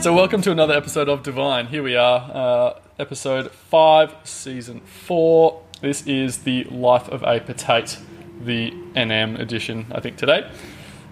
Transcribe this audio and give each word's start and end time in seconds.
So, 0.00 0.14
welcome 0.14 0.40
to 0.42 0.50
another 0.50 0.72
episode 0.74 1.10
of 1.10 1.22
Divine. 1.22 1.66
Here 1.66 1.82
we 1.82 1.94
are, 1.94 2.30
uh, 2.32 2.80
episode 2.98 3.50
5, 3.50 4.14
season 4.24 4.80
4. 4.80 5.60
This 5.82 6.06
is 6.06 6.38
the 6.38 6.64
Life 6.64 7.06
of 7.08 7.22
a 7.22 7.38
Potate, 7.40 7.98
the 8.40 8.72
NM 8.96 9.38
edition, 9.38 9.84
I 9.92 10.00
think, 10.00 10.16
today. 10.16 10.50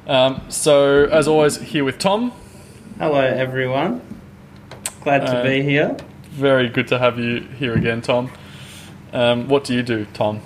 Um, 0.07 0.41
so, 0.49 1.05
as 1.05 1.29
always, 1.29 1.59
here 1.59 1.85
with 1.85 1.99
Tom. 1.99 2.33
Hello, 2.99 3.21
everyone. 3.21 4.01
Glad 5.03 5.27
to 5.27 5.39
Uh, 5.41 5.43
be 5.43 5.61
here. 5.63 5.95
Very 6.31 6.71
good 6.71 6.89
to 6.89 6.99
have 6.99 7.19
you 7.19 7.41
here 7.59 7.75
again, 7.75 8.01
Tom. 8.01 8.31
Um, 9.13 9.49
what 9.49 9.65
do 9.65 9.75
you 9.75 9.83
do, 9.83 10.07
Tom? 10.15 10.41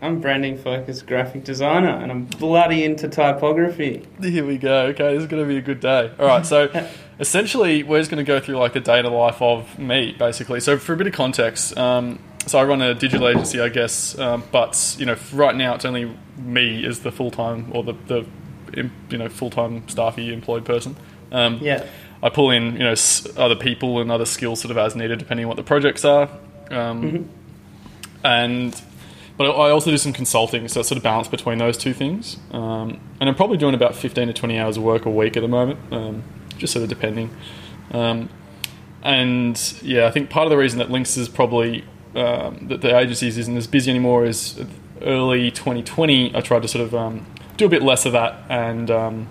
I'm 0.00 0.20
branding 0.20 0.56
focused 0.58 1.06
graphic 1.06 1.42
designer 1.44 1.88
and 1.88 2.10
I'm 2.12 2.24
bloody 2.24 2.84
into 2.84 3.08
typography. 3.08 4.06
Here 4.22 4.44
we 4.46 4.56
go. 4.58 4.86
Okay, 4.86 5.12
this 5.14 5.22
is 5.24 5.28
going 5.28 5.42
to 5.42 5.48
be 5.48 5.56
a 5.56 5.60
good 5.62 5.80
day. 5.80 6.12
All 6.18 6.26
right, 6.26 6.46
so 6.46 6.68
essentially, 7.20 7.82
we're 7.82 7.98
just 7.98 8.10
going 8.10 8.24
to 8.24 8.28
go 8.28 8.38
through 8.40 8.56
like 8.58 8.72
the 8.74 8.80
day 8.80 9.02
the 9.02 9.10
life 9.10 9.42
of 9.42 9.78
me, 9.78 10.14
basically. 10.18 10.60
So 10.60 10.78
for 10.78 10.92
a 10.92 10.96
bit 10.96 11.06
of 11.08 11.12
context, 11.14 11.76
um, 11.76 12.18
so 12.46 12.58
I 12.58 12.64
run 12.64 12.80
a 12.80 12.94
digital 12.94 13.28
agency, 13.28 13.60
I 13.60 13.68
guess, 13.68 14.16
um, 14.18 14.44
but 14.52 14.96
you 14.98 15.04
know, 15.06 15.16
right 15.32 15.54
now 15.56 15.74
it's 15.74 15.84
only 15.84 16.16
me 16.38 16.86
as 16.86 17.00
the 17.00 17.10
full 17.12 17.30
time 17.30 17.70
or 17.74 17.82
the 17.82 17.94
the 18.06 18.26
you 19.10 19.18
know 19.18 19.28
full 19.28 19.50
time 19.50 19.86
staffy 19.88 20.32
employed 20.32 20.64
person. 20.64 20.96
Um, 21.32 21.58
Yeah. 21.60 21.84
I 22.22 22.28
pull 22.30 22.50
in 22.50 22.72
you 22.74 22.78
know 22.80 22.92
s- 22.92 23.26
other 23.36 23.54
people 23.56 24.00
and 24.00 24.10
other 24.10 24.24
skills 24.26 24.60
sort 24.60 24.70
of 24.70 24.78
as 24.78 24.94
needed, 24.96 25.18
depending 25.18 25.44
on 25.44 25.48
what 25.48 25.56
the 25.56 25.62
projects 25.64 26.04
are. 26.04 26.28
Um, 26.70 27.28
And 28.24 28.80
but 29.38 29.52
I 29.52 29.70
also 29.70 29.90
do 29.92 29.96
some 29.96 30.12
consulting, 30.12 30.66
so 30.66 30.80
it's 30.80 30.88
sort 30.88 30.96
of 30.96 31.04
balance 31.04 31.28
between 31.28 31.58
those 31.58 31.78
two 31.78 31.94
things. 31.94 32.38
Um, 32.50 33.00
and 33.20 33.28
I'm 33.28 33.36
probably 33.36 33.56
doing 33.56 33.74
about 33.74 33.94
15 33.94 34.26
to 34.26 34.34
20 34.34 34.58
hours 34.58 34.76
of 34.76 34.82
work 34.82 35.06
a 35.06 35.10
week 35.10 35.36
at 35.36 35.40
the 35.40 35.48
moment, 35.48 35.78
um, 35.92 36.24
just 36.58 36.72
sort 36.72 36.82
of 36.82 36.88
depending. 36.88 37.30
Um, 37.92 38.28
and 39.02 39.74
yeah, 39.80 40.06
I 40.06 40.10
think 40.10 40.28
part 40.28 40.46
of 40.46 40.50
the 40.50 40.56
reason 40.56 40.80
that 40.80 40.90
Links 40.90 41.16
is 41.16 41.28
probably 41.28 41.84
um, 42.16 42.66
that 42.68 42.80
the 42.80 42.98
agencies 42.98 43.38
isn't 43.38 43.56
as 43.56 43.68
busy 43.68 43.90
anymore 43.90 44.24
is 44.24 44.60
early 45.02 45.52
2020. 45.52 46.34
I 46.34 46.40
tried 46.40 46.62
to 46.62 46.68
sort 46.68 46.84
of 46.84 46.94
um, 46.94 47.24
do 47.56 47.66
a 47.66 47.68
bit 47.68 47.82
less 47.82 48.06
of 48.06 48.12
that 48.12 48.44
and 48.48 48.90
um, 48.90 49.28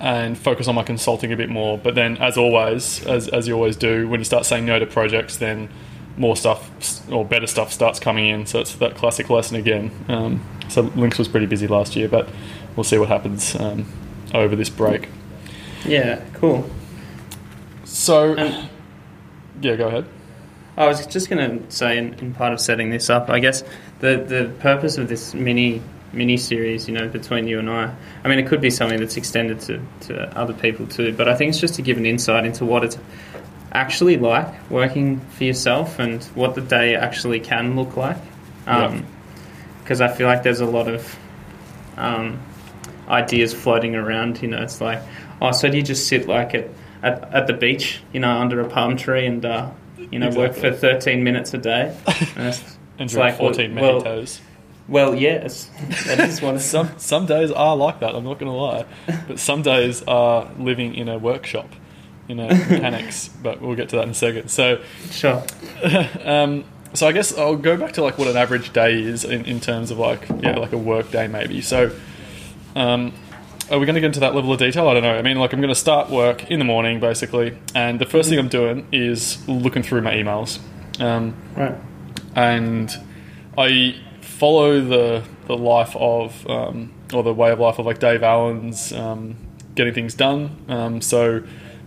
and 0.00 0.36
focus 0.36 0.66
on 0.66 0.74
my 0.74 0.82
consulting 0.82 1.32
a 1.32 1.36
bit 1.36 1.48
more. 1.48 1.78
But 1.78 1.94
then, 1.94 2.16
as 2.16 2.36
always, 2.36 3.06
as 3.06 3.28
as 3.28 3.46
you 3.46 3.54
always 3.54 3.76
do, 3.76 4.08
when 4.08 4.20
you 4.20 4.24
start 4.24 4.46
saying 4.46 4.66
no 4.66 4.80
to 4.80 4.86
projects, 4.86 5.36
then 5.36 5.68
more 6.16 6.36
stuff 6.36 6.73
or 7.10 7.24
better 7.24 7.46
stuff 7.46 7.72
starts 7.72 8.00
coming 8.00 8.28
in. 8.28 8.46
So 8.46 8.60
it's 8.60 8.74
that 8.76 8.96
classic 8.96 9.30
lesson 9.30 9.56
again. 9.56 9.90
Um, 10.08 10.44
so 10.68 10.82
Lynx 10.82 11.18
was 11.18 11.28
pretty 11.28 11.46
busy 11.46 11.66
last 11.66 11.96
year, 11.96 12.08
but 12.08 12.28
we'll 12.76 12.84
see 12.84 12.98
what 12.98 13.08
happens 13.08 13.54
um, 13.56 13.86
over 14.32 14.56
this 14.56 14.70
break. 14.70 15.08
Yeah, 15.84 16.22
cool. 16.34 16.68
So 17.84 18.34
And 18.34 18.68
yeah, 19.60 19.76
go 19.76 19.88
ahead. 19.88 20.06
I 20.76 20.86
was 20.86 21.06
just 21.06 21.30
going 21.30 21.60
to 21.60 21.70
say, 21.70 21.96
in, 21.98 22.14
in 22.14 22.34
part 22.34 22.52
of 22.52 22.60
setting 22.60 22.90
this 22.90 23.08
up, 23.08 23.30
I 23.30 23.38
guess 23.38 23.62
the, 24.00 24.16
the 24.16 24.52
purpose 24.58 24.98
of 24.98 25.08
this 25.08 25.34
mini 25.34 25.80
mini 26.14 26.36
series, 26.36 26.88
you 26.88 26.94
know, 26.94 27.08
between 27.08 27.48
you 27.48 27.58
and 27.58 27.68
I, 27.68 27.92
I 28.22 28.28
mean, 28.28 28.38
it 28.38 28.46
could 28.46 28.60
be 28.60 28.70
something 28.70 28.98
that's 29.00 29.16
extended 29.16 29.60
to, 29.62 29.82
to 30.02 30.38
other 30.38 30.54
people 30.54 30.86
too, 30.86 31.12
but 31.12 31.28
I 31.28 31.34
think 31.34 31.50
it's 31.50 31.58
just 31.58 31.74
to 31.74 31.82
give 31.82 31.96
an 31.96 32.06
insight 32.06 32.46
into 32.46 32.64
what 32.64 32.84
it's 32.84 32.96
actually 33.74 34.16
like 34.16 34.70
working 34.70 35.20
for 35.20 35.44
yourself 35.44 35.98
and 35.98 36.22
what 36.34 36.54
the 36.54 36.60
day 36.60 36.94
actually 36.94 37.40
can 37.40 37.76
look 37.76 37.96
like. 37.96 38.16
Because 38.64 40.00
I 40.00 40.08
feel 40.08 40.26
like 40.26 40.42
there's 40.42 40.60
a 40.60 40.66
lot 40.66 40.88
of 40.88 41.18
um, 41.96 42.40
ideas 43.08 43.52
floating 43.52 43.94
around. 43.94 44.40
You 44.40 44.48
know, 44.48 44.62
it's 44.62 44.80
like, 44.80 45.00
oh, 45.42 45.52
so 45.52 45.68
do 45.68 45.76
you 45.76 45.82
just 45.82 46.08
sit 46.08 46.26
like 46.26 46.54
at, 46.54 46.68
at, 47.02 47.34
at 47.34 47.46
the 47.46 47.52
beach, 47.52 48.00
you 48.12 48.20
know, 48.20 48.30
under 48.30 48.60
a 48.60 48.68
palm 48.68 48.96
tree 48.96 49.26
and, 49.26 49.44
uh, 49.44 49.70
you 50.10 50.18
know, 50.18 50.30
work 50.30 50.54
for 50.54 50.72
13 50.72 51.22
minutes 51.22 51.52
a 51.54 51.58
day? 51.58 51.94
And 52.36 52.48
it's, 52.48 52.60
And 52.98 53.06
it's 53.08 53.14
like, 53.16 53.38
well- 53.38 53.52
14 53.52 53.74
well, 53.74 54.00
mojitos. 54.02 54.40
well, 54.88 55.14
yes, 55.14 55.68
that 56.06 56.20
is 56.20 56.40
one 56.40 56.58
Some 56.60 56.88
some 56.96 57.26
days 57.26 57.50
are 57.50 57.76
like 57.76 58.00
that. 58.00 58.14
I'm 58.14 58.24
not 58.24 58.38
going 58.38 58.50
to 58.50 58.56
lie, 58.56 58.86
but 59.28 59.38
some 59.38 59.62
days 59.62 60.02
are 60.06 60.48
living 60.58 60.94
in 60.94 61.08
a 61.08 61.18
workshop, 61.18 61.68
you 62.28 62.34
know, 62.34 62.48
mechanics. 62.48 63.28
but 63.42 63.60
we'll 63.60 63.76
get 63.76 63.88
to 63.90 63.96
that 63.96 64.02
in 64.04 64.10
a 64.10 64.14
second. 64.14 64.48
So 64.50 64.80
Sure. 65.10 65.42
um, 66.24 66.64
so 66.94 67.08
I 67.08 67.12
guess 67.12 67.36
I'll 67.36 67.56
go 67.56 67.76
back 67.76 67.92
to 67.94 68.02
like 68.02 68.18
what 68.18 68.28
an 68.28 68.36
average 68.36 68.72
day 68.72 69.02
is 69.02 69.24
in, 69.24 69.44
in 69.46 69.58
terms 69.60 69.90
of 69.90 69.98
like 69.98 70.28
yeah 70.42 70.56
like 70.56 70.72
a 70.72 70.78
work 70.78 71.10
day 71.10 71.26
maybe. 71.26 71.60
So 71.60 71.90
um, 72.76 73.12
are 73.70 73.78
we 73.78 73.86
going 73.86 73.94
to 73.94 74.00
get 74.00 74.06
into 74.06 74.20
that 74.20 74.34
level 74.34 74.52
of 74.52 74.58
detail? 74.58 74.88
I 74.88 74.94
don't 74.94 75.02
know. 75.02 75.14
I 75.16 75.22
mean 75.22 75.38
like 75.38 75.52
I'm 75.52 75.60
going 75.60 75.74
to 75.74 75.74
start 75.74 76.10
work 76.10 76.50
in 76.50 76.58
the 76.60 76.64
morning 76.64 77.00
basically, 77.00 77.58
and 77.74 77.98
the 77.98 78.06
first 78.06 78.28
thing 78.28 78.38
I'm 78.38 78.48
doing 78.48 78.86
is 78.92 79.46
looking 79.48 79.82
through 79.82 80.02
my 80.02 80.12
emails, 80.14 80.60
um, 81.00 81.34
Right. 81.56 81.74
and 82.36 82.90
I 83.58 83.96
follow 84.20 84.80
the 84.80 85.24
the 85.46 85.56
life 85.56 85.96
of 85.96 86.48
um, 86.48 86.92
or 87.12 87.22
the 87.22 87.34
way 87.34 87.50
of 87.50 87.58
life 87.60 87.78
of 87.78 87.86
like 87.86 87.98
Dave 87.98 88.22
Allen's 88.22 88.92
um, 88.92 89.36
getting 89.74 89.94
things 89.94 90.14
done. 90.14 90.56
Um, 90.68 91.00
so 91.00 91.42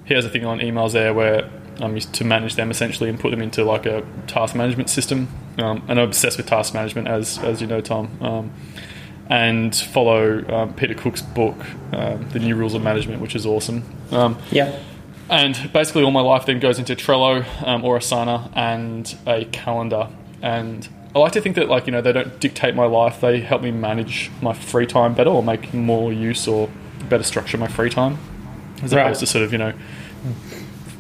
he 0.08 0.14
has 0.14 0.26
a 0.26 0.30
thing 0.30 0.46
on 0.46 0.60
emails 0.60 0.94
there 0.94 1.14
where 1.14 1.50
I'm 1.80 1.94
used 1.96 2.14
to 2.14 2.24
manage 2.24 2.56
them 2.56 2.72
essentially 2.72 3.10
and 3.10 3.20
put 3.20 3.30
them 3.32 3.42
into 3.42 3.64
like 3.64 3.86
a 3.86 4.04
task 4.26 4.56
management 4.56 4.90
system. 4.90 5.28
Um, 5.60 5.84
and 5.88 6.00
I'm 6.00 6.08
obsessed 6.08 6.38
with 6.38 6.48
task 6.48 6.74
management, 6.74 7.08
as 7.08 7.38
as 7.40 7.62
you 7.62 7.68
know, 7.68 7.82
Tom. 7.82 8.10
Um, 8.22 8.52
and 9.30 9.76
follow 9.76 10.46
um, 10.54 10.74
Peter 10.74 10.94
Cook's 10.94 11.22
book, 11.22 11.58
um, 11.92 12.30
The 12.30 12.40
New 12.40 12.56
Rules 12.56 12.74
of 12.74 12.82
Management, 12.82 13.22
which 13.22 13.36
is 13.36 13.46
awesome. 13.46 13.84
Um, 14.12 14.38
Yeah. 14.52 14.72
and 15.30 15.70
basically, 15.74 16.04
all 16.04 16.12
my 16.12 16.22
life 16.22 16.46
then 16.46 16.60
goes 16.62 16.80
into 16.80 16.96
Trello 16.96 17.44
um, 17.68 17.84
or 17.84 17.98
Asana 17.98 18.50
and 18.56 19.14
a 19.28 19.44
calendar. 19.46 20.08
And 20.42 20.88
I 21.14 21.20
like 21.20 21.34
to 21.34 21.42
think 21.42 21.56
that, 21.58 21.68
like, 21.68 21.88
you 21.88 21.92
know, 21.92 22.00
they 22.02 22.14
don't 22.14 22.40
dictate 22.40 22.74
my 22.74 22.86
life. 22.86 23.20
They 23.20 23.42
help 23.42 23.62
me 23.64 23.72
manage 23.72 24.32
my 24.42 24.54
free 24.54 24.86
time 24.86 25.14
better 25.14 25.30
or 25.32 25.44
make 25.44 25.74
more 25.74 26.14
use 26.14 26.48
or 26.48 26.70
better 27.10 27.24
structure 27.24 27.58
my 27.58 27.68
free 27.68 27.90
time. 27.90 28.18
As 28.82 28.94
Right. 28.96 29.02
opposed 29.02 29.20
to 29.22 29.26
sort 29.26 29.44
of, 29.44 29.52
you 29.52 29.58
know, 29.58 29.74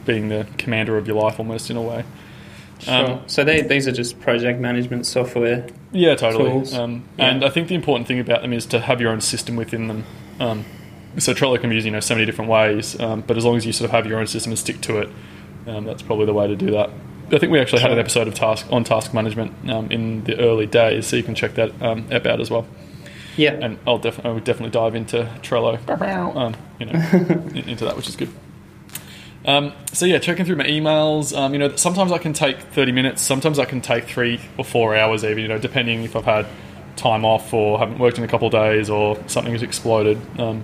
being 0.08 0.30
the 0.30 0.48
commander 0.58 0.98
of 0.98 1.06
your 1.06 1.22
life 1.22 1.40
almost 1.40 1.70
in 1.70 1.78
a 1.78 1.82
way. 1.82 2.04
Sure. 2.80 2.94
Um, 3.12 3.22
so 3.28 3.44
they, 3.44 3.62
these 3.62 3.88
are 3.88 3.92
just 3.92 4.20
project 4.20 4.60
management 4.60 5.06
software. 5.06 5.68
Yeah, 5.92 6.16
totally. 6.16 6.50
Tools. 6.50 6.74
Um, 6.74 7.04
Yeah. 7.18 7.26
And 7.30 7.46
I 7.46 7.50
think 7.50 7.68
the 7.68 7.76
important 7.76 8.08
thing 8.08 8.20
about 8.20 8.42
them 8.42 8.54
is 8.54 8.66
to 8.68 8.80
have 8.80 9.02
your 9.02 9.12
own 9.12 9.22
system 9.22 9.56
within 9.56 9.88
them. 9.88 10.04
Um, 10.40 10.66
so 11.18 11.34
Trello 11.34 11.60
can 11.60 11.70
be 11.70 11.76
used, 11.76 11.86
you 11.86 11.92
know, 11.92 12.00
so 12.00 12.14
many 12.14 12.26
different 12.26 12.52
ways, 12.52 13.00
um, 13.00 13.22
but 13.26 13.38
as 13.38 13.46
long 13.46 13.58
as 13.58 13.66
you 13.66 13.74
sort 13.74 13.86
of 13.86 13.92
have 13.92 14.06
your 14.06 14.20
own 14.20 14.28
system 14.28 14.52
and 14.52 14.60
stick 14.60 14.82
to 14.82 15.00
it, 15.00 15.10
um, 15.66 15.86
that's 15.86 16.04
probably 16.04 16.26
the 16.28 16.34
way 16.34 16.48
to 16.48 16.56
do 16.56 16.72
that. 16.72 16.92
I 17.32 17.40
think 17.40 17.52
we 17.52 17.60
actually 17.60 17.82
had 17.82 17.92
an 17.92 18.00
episode 18.00 18.28
of 18.28 18.36
task 18.36 18.68
on 18.72 18.84
task 18.84 19.14
management 19.14 19.52
um, 19.70 19.92
in 19.92 20.24
the 20.24 20.40
early 20.40 20.66
days, 20.68 21.08
so 21.08 21.16
you 21.18 21.24
can 21.24 21.36
check 21.36 21.56
that 21.56 21.82
um, 21.82 22.08
app 22.12 22.26
out 22.26 22.40
as 22.40 22.50
well. 22.50 22.66
Yeah. 23.36 23.54
And 23.54 23.78
I'll 23.86 23.98
def- 23.98 24.26
I 24.26 24.30
would 24.30 24.44
definitely 24.44 24.72
dive 24.72 24.96
into 24.96 25.30
Trello, 25.42 25.80
um, 26.36 26.56
you 26.80 26.86
know, 26.86 26.94
into 27.70 27.84
that, 27.86 27.98
which 27.98 28.08
is 28.08 28.16
good. 28.16 28.30
Um, 29.48 29.72
so 29.94 30.06
yeah, 30.06 30.20
checking 30.20 30.46
through 30.46 30.58
my 30.58 30.66
emails. 30.66 31.36
Um, 31.36 31.54
you 31.54 31.60
know, 31.60 31.74
sometimes 31.78 32.12
I 32.12 32.18
can 32.18 32.34
take 32.34 32.60
thirty 32.60 32.92
minutes. 32.92 33.22
Sometimes 33.22 33.58
I 33.60 33.66
can 33.66 33.80
take 33.82 34.04
three 34.06 34.42
or 34.58 34.66
four 34.66 34.96
hours, 34.96 35.24
even. 35.24 35.40
You 35.40 35.48
know, 35.48 35.58
depending 35.58 36.04
if 36.04 36.16
I've 36.16 36.26
had 36.26 36.46
time 36.98 37.24
off 37.24 37.54
or 37.54 37.80
haven't 37.80 38.00
worked 38.00 38.18
in 38.18 38.24
a 38.24 38.28
couple 38.28 38.48
of 38.48 38.52
days 38.52 38.90
or 38.90 39.18
something 39.28 39.54
has 39.54 39.64
exploded. 39.64 40.20
Um, 40.40 40.64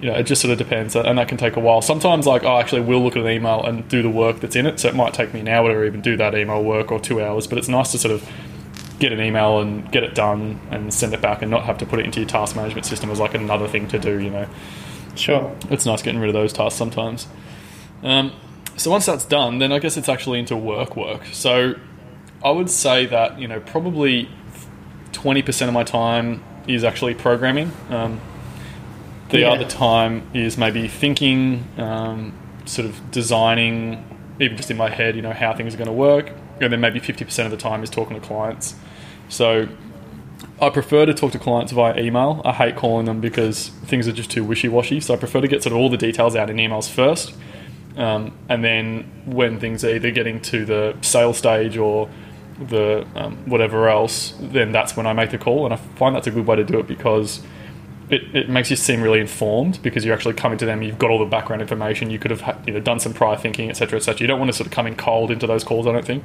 you 0.00 0.10
know, 0.10 0.16
it 0.16 0.24
just 0.24 0.42
sort 0.42 0.52
of 0.52 0.58
depends, 0.58 0.96
and 0.96 1.16
that 1.18 1.28
can 1.28 1.38
take 1.38 1.56
a 1.56 1.60
while. 1.60 1.80
Sometimes, 1.80 2.26
like, 2.26 2.44
I 2.44 2.60
actually 2.60 2.82
will 2.82 3.02
look 3.02 3.16
at 3.16 3.22
an 3.22 3.30
email 3.30 3.64
and 3.64 3.88
do 3.88 4.02
the 4.02 4.10
work 4.10 4.40
that's 4.40 4.56
in 4.56 4.66
it. 4.66 4.78
So 4.80 4.88
it 4.88 4.94
might 4.94 5.14
take 5.14 5.32
me 5.32 5.40
an 5.40 5.48
hour 5.48 5.72
to 5.72 5.84
even 5.84 6.00
do 6.02 6.16
that 6.16 6.34
email 6.34 6.62
work 6.62 6.92
or 6.92 7.00
two 7.00 7.22
hours. 7.22 7.46
But 7.46 7.58
it's 7.58 7.68
nice 7.68 7.92
to 7.92 7.98
sort 7.98 8.12
of 8.12 8.28
get 8.98 9.12
an 9.12 9.20
email 9.20 9.60
and 9.60 9.90
get 9.92 10.02
it 10.02 10.14
done 10.14 10.60
and 10.70 10.92
send 10.92 11.14
it 11.14 11.20
back 11.22 11.42
and 11.42 11.50
not 11.50 11.64
have 11.64 11.78
to 11.78 11.86
put 11.86 12.00
it 12.00 12.06
into 12.06 12.20
your 12.20 12.28
task 12.28 12.54
management 12.54 12.86
system 12.86 13.10
as 13.10 13.18
like 13.18 13.34
another 13.34 13.66
thing 13.68 13.88
to 13.88 13.98
do. 13.98 14.18
You 14.20 14.30
know, 14.30 14.46
Sure. 15.14 15.54
it's 15.70 15.86
nice 15.86 16.02
getting 16.02 16.20
rid 16.20 16.28
of 16.28 16.34
those 16.34 16.52
tasks 16.52 16.78
sometimes. 16.78 17.26
Um, 18.02 18.32
so 18.76 18.90
once 18.90 19.06
that's 19.06 19.24
done, 19.24 19.58
then 19.58 19.72
I 19.72 19.78
guess 19.78 19.96
it's 19.96 20.08
actually 20.08 20.38
into 20.40 20.56
work 20.56 20.96
work. 20.96 21.22
So 21.32 21.74
I 22.44 22.50
would 22.50 22.70
say 22.70 23.06
that 23.06 23.38
you 23.38 23.48
know 23.48 23.60
probably 23.60 24.28
twenty 25.12 25.42
percent 25.42 25.68
of 25.68 25.74
my 25.74 25.84
time 25.84 26.42
is 26.66 26.84
actually 26.84 27.14
programming. 27.14 27.72
Um, 27.90 28.20
the 29.30 29.40
Yeah. 29.40 29.50
other 29.52 29.64
time 29.64 30.22
is 30.34 30.56
maybe 30.58 30.86
thinking, 30.86 31.64
um, 31.78 32.32
sort 32.66 32.86
of 32.86 33.10
designing, 33.10 34.04
even 34.38 34.56
just 34.56 34.70
in 34.70 34.76
my 34.76 34.90
head, 34.90 35.16
you 35.16 35.22
know 35.22 35.32
how 35.32 35.54
things 35.54 35.74
are 35.74 35.78
going 35.78 35.86
to 35.86 35.92
work, 35.92 36.30
and 36.60 36.72
then 36.72 36.80
maybe 36.80 36.98
fifty 36.98 37.24
percent 37.24 37.46
of 37.46 37.50
the 37.50 37.62
time 37.62 37.82
is 37.82 37.90
talking 37.90 38.20
to 38.20 38.26
clients. 38.26 38.74
So 39.28 39.68
I 40.60 40.68
prefer 40.70 41.06
to 41.06 41.14
talk 41.14 41.32
to 41.32 41.38
clients 41.38 41.72
via 41.72 41.98
email. 41.98 42.42
I 42.44 42.52
hate 42.52 42.76
calling 42.76 43.06
them 43.06 43.20
because 43.20 43.68
things 43.86 44.06
are 44.06 44.12
just 44.12 44.30
too 44.30 44.44
wishy 44.44 44.68
washy. 44.68 45.00
So 45.00 45.14
I 45.14 45.16
prefer 45.16 45.40
to 45.40 45.48
get 45.48 45.62
sort 45.62 45.72
of 45.72 45.78
all 45.78 45.88
the 45.88 45.96
details 45.96 46.36
out 46.36 46.50
in 46.50 46.56
emails 46.56 46.88
first. 46.90 47.34
Um, 47.96 48.36
and 48.48 48.64
then 48.64 49.04
when 49.24 49.60
things 49.60 49.84
are 49.84 49.94
either 49.94 50.10
getting 50.10 50.40
to 50.42 50.64
the 50.64 50.96
sale 51.00 51.32
stage 51.32 51.76
or 51.76 52.08
the 52.58 53.06
um, 53.14 53.36
whatever 53.46 53.88
else, 53.88 54.34
then 54.40 54.72
that's 54.72 54.96
when 54.96 55.06
I 55.06 55.12
make 55.12 55.30
the 55.30 55.38
call. 55.38 55.64
And 55.64 55.74
I 55.74 55.76
find 55.76 56.14
that's 56.14 56.26
a 56.26 56.30
good 56.30 56.46
way 56.46 56.56
to 56.56 56.64
do 56.64 56.78
it 56.80 56.86
because 56.86 57.42
it, 58.10 58.22
it 58.34 58.48
makes 58.48 58.70
you 58.70 58.76
seem 58.76 59.00
really 59.00 59.20
informed 59.20 59.80
because 59.82 60.04
you're 60.04 60.14
actually 60.14 60.34
coming 60.34 60.58
to 60.58 60.66
them. 60.66 60.82
You've 60.82 60.98
got 60.98 61.10
all 61.10 61.18
the 61.18 61.24
background 61.24 61.62
information. 61.62 62.10
You 62.10 62.18
could 62.18 62.30
have 62.30 62.40
ha- 62.42 62.58
you 62.66 62.72
know 62.72 62.80
done 62.80 63.00
some 63.00 63.12
prior 63.14 63.36
thinking, 63.36 63.70
etc., 63.70 63.98
etc. 63.98 64.20
You 64.20 64.26
don't 64.26 64.38
want 64.38 64.50
to 64.50 64.56
sort 64.56 64.66
of 64.66 64.72
come 64.72 64.86
in 64.86 64.96
cold 64.96 65.30
into 65.30 65.46
those 65.46 65.64
calls. 65.64 65.86
I 65.86 65.92
don't 65.92 66.04
think. 66.04 66.24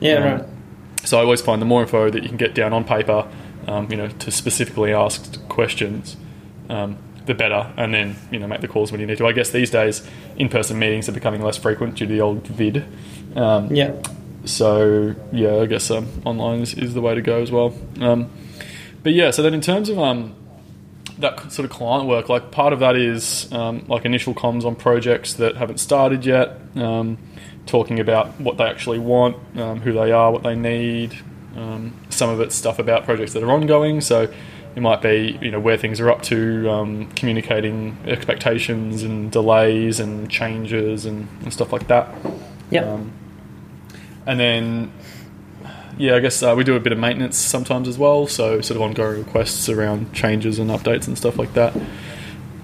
Yeah, 0.00 0.14
Um, 0.14 0.22
right. 0.24 0.44
So 1.04 1.18
I 1.18 1.22
always 1.22 1.40
find 1.40 1.62
the 1.62 1.66
more 1.66 1.82
info 1.82 2.10
that 2.10 2.22
you 2.22 2.28
can 2.28 2.36
get 2.38 2.54
down 2.54 2.72
on 2.72 2.84
paper, 2.84 3.26
um, 3.66 3.88
you 3.90 3.96
know, 3.96 4.08
to 4.08 4.30
specifically 4.30 4.92
asked 4.92 5.38
questions, 5.48 6.16
um, 6.68 6.98
the 7.28 7.34
better. 7.34 7.72
And 7.76 7.94
then 7.94 8.16
you 8.32 8.40
know 8.40 8.48
make 8.48 8.60
the 8.60 8.68
calls 8.68 8.90
when 8.90 9.00
you 9.00 9.06
need 9.06 9.18
to. 9.18 9.26
I 9.26 9.32
guess 9.32 9.50
these 9.50 9.70
days 9.70 10.02
in-person 10.36 10.76
meetings 10.78 11.08
are 11.08 11.12
becoming 11.12 11.40
less 11.42 11.56
frequent 11.56 11.94
due 11.94 12.06
to 12.06 12.12
the 12.12 12.20
old 12.20 12.44
vid. 12.48 12.84
Um, 13.36 13.72
Yeah. 13.72 13.92
so 14.44 15.14
yeah, 15.32 15.56
I 15.56 15.66
guess 15.66 15.90
um, 15.90 16.08
online 16.24 16.60
is, 16.60 16.74
is 16.74 16.94
the 16.94 17.00
way 17.00 17.14
to 17.14 17.22
go 17.22 17.40
as 17.40 17.52
well. 17.52 17.72
Um, 18.00 18.30
but 19.02 19.12
yeah, 19.12 19.30
so 19.30 19.42
then 19.42 19.54
in 19.54 19.60
terms 19.60 19.88
of 19.88 19.98
um, 19.98 20.34
that 21.18 21.52
sort 21.52 21.64
of 21.64 21.70
client 21.70 22.08
work, 22.08 22.28
like 22.28 22.50
part 22.50 22.72
of 22.72 22.80
that 22.80 22.96
is 22.96 23.50
um, 23.52 23.84
like 23.88 24.04
initial 24.04 24.34
comms 24.34 24.64
on 24.64 24.74
projects 24.76 25.34
that 25.34 25.56
haven't 25.56 25.78
started 25.78 26.24
yet, 26.26 26.58
um, 26.76 27.18
talking 27.66 28.00
about 28.00 28.40
what 28.40 28.56
they 28.56 28.64
actually 28.64 28.98
want, 28.98 29.36
um, 29.56 29.80
who 29.80 29.92
they 29.92 30.10
are, 30.12 30.30
what 30.32 30.42
they 30.42 30.54
need. 30.56 31.16
Um, 31.56 31.92
some 32.08 32.30
of 32.30 32.40
it's 32.40 32.54
stuff 32.54 32.78
about 32.78 33.04
projects 33.04 33.32
that 33.32 33.42
are 33.42 33.50
ongoing, 33.50 34.00
so 34.00 34.32
it 34.78 34.80
might 34.80 35.02
be 35.02 35.36
you 35.42 35.50
know 35.50 35.58
where 35.58 35.76
things 35.76 35.98
are 35.98 36.08
up 36.08 36.22
to, 36.22 36.70
um, 36.70 37.10
communicating 37.16 37.98
expectations 38.06 39.02
and 39.02 39.30
delays 39.32 39.98
and 39.98 40.30
changes 40.30 41.04
and, 41.04 41.26
and 41.42 41.52
stuff 41.52 41.72
like 41.72 41.88
that. 41.88 42.14
Yeah. 42.70 42.84
Um, 42.84 43.12
and 44.24 44.38
then, 44.38 44.92
yeah, 45.96 46.14
I 46.14 46.20
guess 46.20 46.44
uh, 46.44 46.54
we 46.56 46.62
do 46.62 46.76
a 46.76 46.80
bit 46.80 46.92
of 46.92 46.98
maintenance 46.98 47.36
sometimes 47.36 47.88
as 47.88 47.98
well. 47.98 48.28
So 48.28 48.60
sort 48.60 48.76
of 48.76 48.82
ongoing 48.82 49.18
requests 49.18 49.68
around 49.68 50.12
changes 50.12 50.60
and 50.60 50.70
updates 50.70 51.08
and 51.08 51.18
stuff 51.18 51.38
like 51.38 51.54
that. 51.54 51.74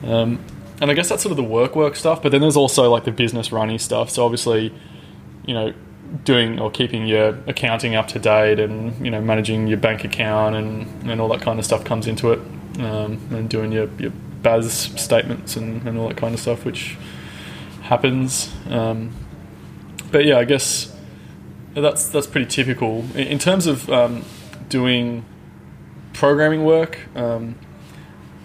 Um, 0.04 0.38
and 0.80 0.90
I 0.92 0.94
guess 0.94 1.08
that's 1.08 1.22
sort 1.22 1.32
of 1.32 1.36
the 1.36 1.42
work 1.42 1.74
work 1.74 1.96
stuff. 1.96 2.22
But 2.22 2.30
then 2.30 2.42
there's 2.42 2.56
also 2.56 2.88
like 2.92 3.02
the 3.02 3.12
business 3.12 3.50
running 3.50 3.80
stuff. 3.80 4.08
So 4.08 4.24
obviously, 4.24 4.72
you 5.46 5.54
know, 5.54 5.74
doing 6.22 6.60
or 6.60 6.70
keeping 6.70 7.06
your 7.06 7.38
accounting 7.46 7.94
up 7.94 8.06
to 8.08 8.18
date 8.18 8.60
and 8.60 9.04
you 9.04 9.10
know 9.10 9.20
managing 9.20 9.66
your 9.66 9.78
bank 9.78 10.04
account 10.04 10.54
and, 10.54 11.10
and 11.10 11.20
all 11.20 11.28
that 11.28 11.40
kind 11.40 11.58
of 11.58 11.64
stuff 11.64 11.84
comes 11.84 12.06
into 12.06 12.32
it. 12.32 12.38
Um, 12.78 13.20
and 13.30 13.48
doing 13.48 13.70
your, 13.70 13.88
your 14.00 14.10
BAS 14.42 15.00
statements 15.00 15.56
and, 15.56 15.86
and 15.86 15.96
all 15.96 16.08
that 16.08 16.16
kind 16.16 16.34
of 16.34 16.40
stuff, 16.40 16.64
which 16.64 16.96
happens. 17.82 18.52
Um, 18.68 19.12
but 20.10 20.24
yeah, 20.24 20.38
I 20.38 20.44
guess 20.44 20.92
that's 21.74 22.08
that's 22.08 22.26
pretty 22.26 22.46
typical 22.46 23.04
in 23.14 23.28
in 23.28 23.38
terms 23.38 23.66
of 23.66 23.88
um, 23.90 24.24
doing 24.68 25.24
programming 26.12 26.64
work. 26.64 26.98
Um, 27.16 27.56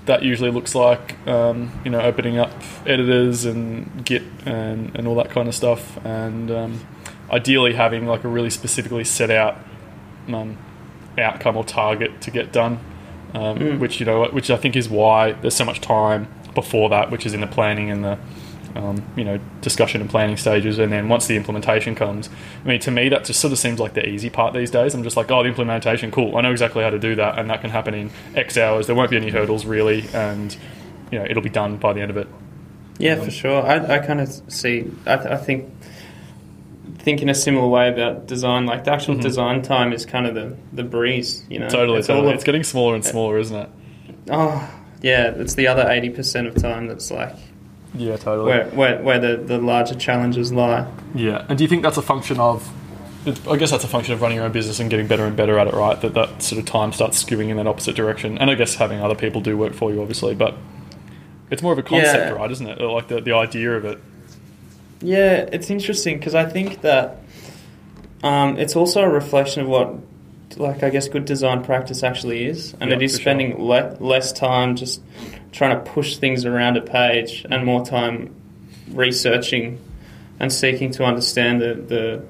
that 0.06 0.24
usually 0.24 0.50
looks 0.50 0.74
like 0.74 1.16
um, 1.28 1.72
you 1.84 1.92
know 1.92 2.02
opening 2.02 2.40
up 2.40 2.52
editors 2.86 3.46
and 3.46 4.04
Git 4.06 4.24
and, 4.46 4.96
and 4.96 5.08
all 5.08 5.16
that 5.16 5.30
kind 5.30 5.48
of 5.48 5.54
stuff, 5.54 6.04
and 6.06 6.50
um, 6.50 6.80
ideally 7.32 7.74
having 7.74 8.06
like 8.06 8.24
a 8.24 8.28
really 8.28 8.50
specifically 8.50 9.04
set 9.04 9.30
out 9.32 9.58
um, 10.28 10.58
outcome 11.18 11.58
or 11.58 11.64
target 11.64 12.22
to 12.22 12.32
get 12.32 12.52
done. 12.52 12.80
Um, 13.34 13.80
Which 13.80 14.00
you 14.00 14.08
know, 14.08 14.26
which 14.30 14.50
I 14.50 14.58
think 14.58 14.76
is 14.76 14.90
why 14.90 15.34
there's 15.34 15.56
so 15.56 15.64
much 15.64 15.82
time 15.82 16.28
before 16.56 16.90
that, 16.90 17.12
which 17.12 17.28
is 17.28 17.34
in 17.36 17.42
the 17.42 17.48
planning 17.48 17.92
and 17.92 18.04
the 18.04 18.18
um, 18.76 19.04
you 19.16 19.24
know 19.24 19.40
discussion 19.62 20.02
and 20.02 20.10
planning 20.10 20.36
stages, 20.36 20.80
and 20.80 20.92
then 20.92 21.10
once 21.10 21.28
the 21.28 21.36
implementation 21.36 21.94
comes, 21.94 22.28
I 22.64 22.68
mean, 22.68 22.80
to 22.82 22.92
me 22.92 23.08
that 23.10 23.26
just 23.26 23.40
sort 23.40 23.54
of 23.54 23.60
seems 23.60 23.80
like 23.80 23.94
the 23.94 24.08
easy 24.08 24.32
part 24.32 24.56
these 24.56 24.72
days. 24.72 24.96
I'm 24.96 25.04
just 25.04 25.16
like, 25.16 25.30
oh, 25.30 25.44
the 25.44 25.50
implementation, 25.50 26.10
cool. 26.10 26.38
I 26.38 26.42
know 26.42 26.52
exactly 26.52 26.84
how 26.84 26.90
to 26.90 26.98
do 26.98 27.14
that, 27.16 27.38
and 27.38 27.50
that 27.52 27.62
can 27.62 27.70
happen 27.70 27.94
in 27.94 28.10
X 28.36 28.58
hours. 28.58 28.88
There 28.88 28.96
won't 28.96 29.12
be 29.12 29.18
any 29.18 29.30
hurdles 29.30 29.64
really, 29.64 30.06
and 30.14 30.58
you 31.12 31.20
know 31.20 31.26
it'll 31.26 31.44
be 31.44 31.50
done 31.50 31.78
by 31.78 31.94
the 31.94 32.02
end 32.02 32.10
of 32.10 32.18
it. 32.18 32.28
Yeah, 32.98 33.16
for 33.24 33.32
sure. 33.32 33.62
I, 33.62 33.98
I 33.98 34.00
kind 34.00 34.22
of 34.22 34.30
see. 34.52 34.92
I, 35.06 35.18
th- 35.18 35.28
I 35.28 35.38
think 35.38 35.72
think 37.00 37.22
in 37.22 37.30
a 37.30 37.36
similar 37.36 37.68
way 37.68 37.90
about 37.90 38.28
design. 38.28 38.66
Like 38.66 38.84
the 38.84 38.92
actual 38.92 39.16
design 39.16 39.62
time 39.62 39.94
is 39.94 40.06
kind 40.06 40.26
of 40.28 40.36
the, 40.36 40.56
the 40.74 40.84
breeze. 40.84 41.44
You 41.50 41.60
know, 41.60 41.66
Mm-hmm. 41.68 41.76
Totally, 41.76 41.98
It's 42.00 42.08
totally. 42.08 42.30
of- 42.30 42.36
It's 42.36 42.44
getting 42.44 42.64
smaller 42.64 42.96
and 42.96 43.04
smaller, 43.06 43.38
isn't 43.40 43.56
it? 43.56 43.70
oh, 44.32 44.70
yeah. 45.02 45.28
It's 45.36 45.56
the 45.56 45.68
other 45.68 45.90
eighty 45.90 46.10
percent 46.10 46.48
of 46.48 46.56
time 46.56 46.88
that's 46.88 47.10
like 47.10 47.36
Yeah, 47.96 48.18
totally. 48.18 48.48
where 48.50 48.66
where, 48.70 49.02
where 49.02 49.20
the, 49.20 49.38
the 49.38 49.58
larger 49.58 49.96
challenges 49.96 50.52
lie. 50.52 50.86
Yeah, 51.16 51.46
and 51.50 51.58
do 51.58 51.64
you 51.64 51.68
think 51.68 51.84
that's 51.84 51.98
a 51.98 52.02
function 52.02 52.40
of? 52.40 52.70
I 53.50 53.58
guess 53.58 53.70
that's 53.72 53.84
a 53.84 53.88
function 53.88 54.14
of 54.14 54.22
running 54.22 54.38
your 54.38 54.46
own 54.46 54.52
business 54.54 54.80
and 54.80 54.90
getting 54.90 55.06
better 55.08 55.26
and 55.26 55.36
better 55.36 55.60
at 55.60 55.68
it, 55.68 55.74
right? 55.74 56.00
That 56.02 56.14
that 56.14 56.42
sort 56.42 56.58
of 56.60 56.66
time 56.66 56.94
starts 56.94 57.22
skewing 57.24 57.50
in 57.50 57.58
that 57.58 57.68
opposite 57.68 57.96
direction, 57.96 58.38
and 58.38 58.50
I 58.50 58.56
guess 58.56 58.76
having 58.76 59.02
other 59.02 59.14
people 59.16 59.42
do 59.42 59.58
work 59.58 59.74
for 59.74 59.92
you, 59.92 60.02
obviously, 60.02 60.36
but 60.36 60.56
it's 61.52 61.62
more 61.62 61.74
of 61.74 61.80
a 61.80 61.84
concept, 61.84 62.16
Yeah. 62.16 62.30
right? 62.32 62.50
Isn't 62.50 62.68
it? 62.68 62.80
Like 62.82 63.08
the 63.10 63.20
the 63.22 63.34
idea 63.34 63.76
of 63.76 63.84
it. 63.86 64.00
Yeah, 65.02 65.48
it's 65.52 65.70
interesting 65.70 66.18
because 66.18 66.36
I 66.36 66.46
think 66.46 66.82
that 66.82 67.18
um, 68.24 68.58
it's 68.58 68.76
also 68.76 69.02
a 69.02 69.10
reflection 69.10 69.62
of 69.62 69.68
what, 69.70 69.96
like, 70.58 70.84
I 70.84 70.90
guess 70.90 71.08
good 71.08 71.26
design 71.26 71.64
practice 71.64 72.04
actually 72.04 72.46
is, 72.46 72.76
and 72.82 72.90
Yeah, 72.90 72.98
it 72.98 73.02
is 73.04 73.12
for 73.14 73.18
sure. 73.18 73.24
spending 73.24 73.64
le- 73.64 73.96
less 74.00 74.34
time 74.34 74.76
just 74.76 75.02
trying 75.52 75.76
to 75.78 75.92
push 75.92 76.18
things 76.18 76.46
around 76.46 76.78
a 76.78 76.82
page 76.82 77.46
and 77.50 77.66
more 77.66 77.86
time 77.86 78.36
researching 78.92 79.80
and 80.40 80.52
seeking 80.52 80.92
to 80.92 81.04
understand 81.06 81.62
the, 81.62 81.74
the 81.76 82.24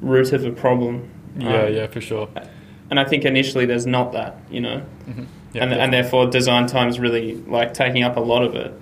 root 0.00 0.32
of 0.32 0.44
a 0.44 0.50
problem. 0.52 1.08
Yeah, 1.38 1.62
Um, 1.62 1.74
yeah, 1.74 1.86
for 1.88 2.00
sure. 2.00 2.28
And 2.90 3.00
I 3.00 3.04
think 3.04 3.24
initially 3.24 3.64
there's 3.66 3.86
not 3.86 4.12
that, 4.12 4.38
you 4.50 4.60
know, 4.60 4.82
Yeah, 5.06 5.14
and, 5.14 5.26
definitely. 5.52 5.78
and 5.80 5.92
therefore 5.92 6.26
design 6.26 6.66
time 6.66 6.88
is 6.88 6.98
really 7.00 7.36
like 7.46 7.74
taking 7.74 8.02
up 8.02 8.16
a 8.16 8.20
lot 8.20 8.42
of 8.42 8.54
it. 8.54 8.72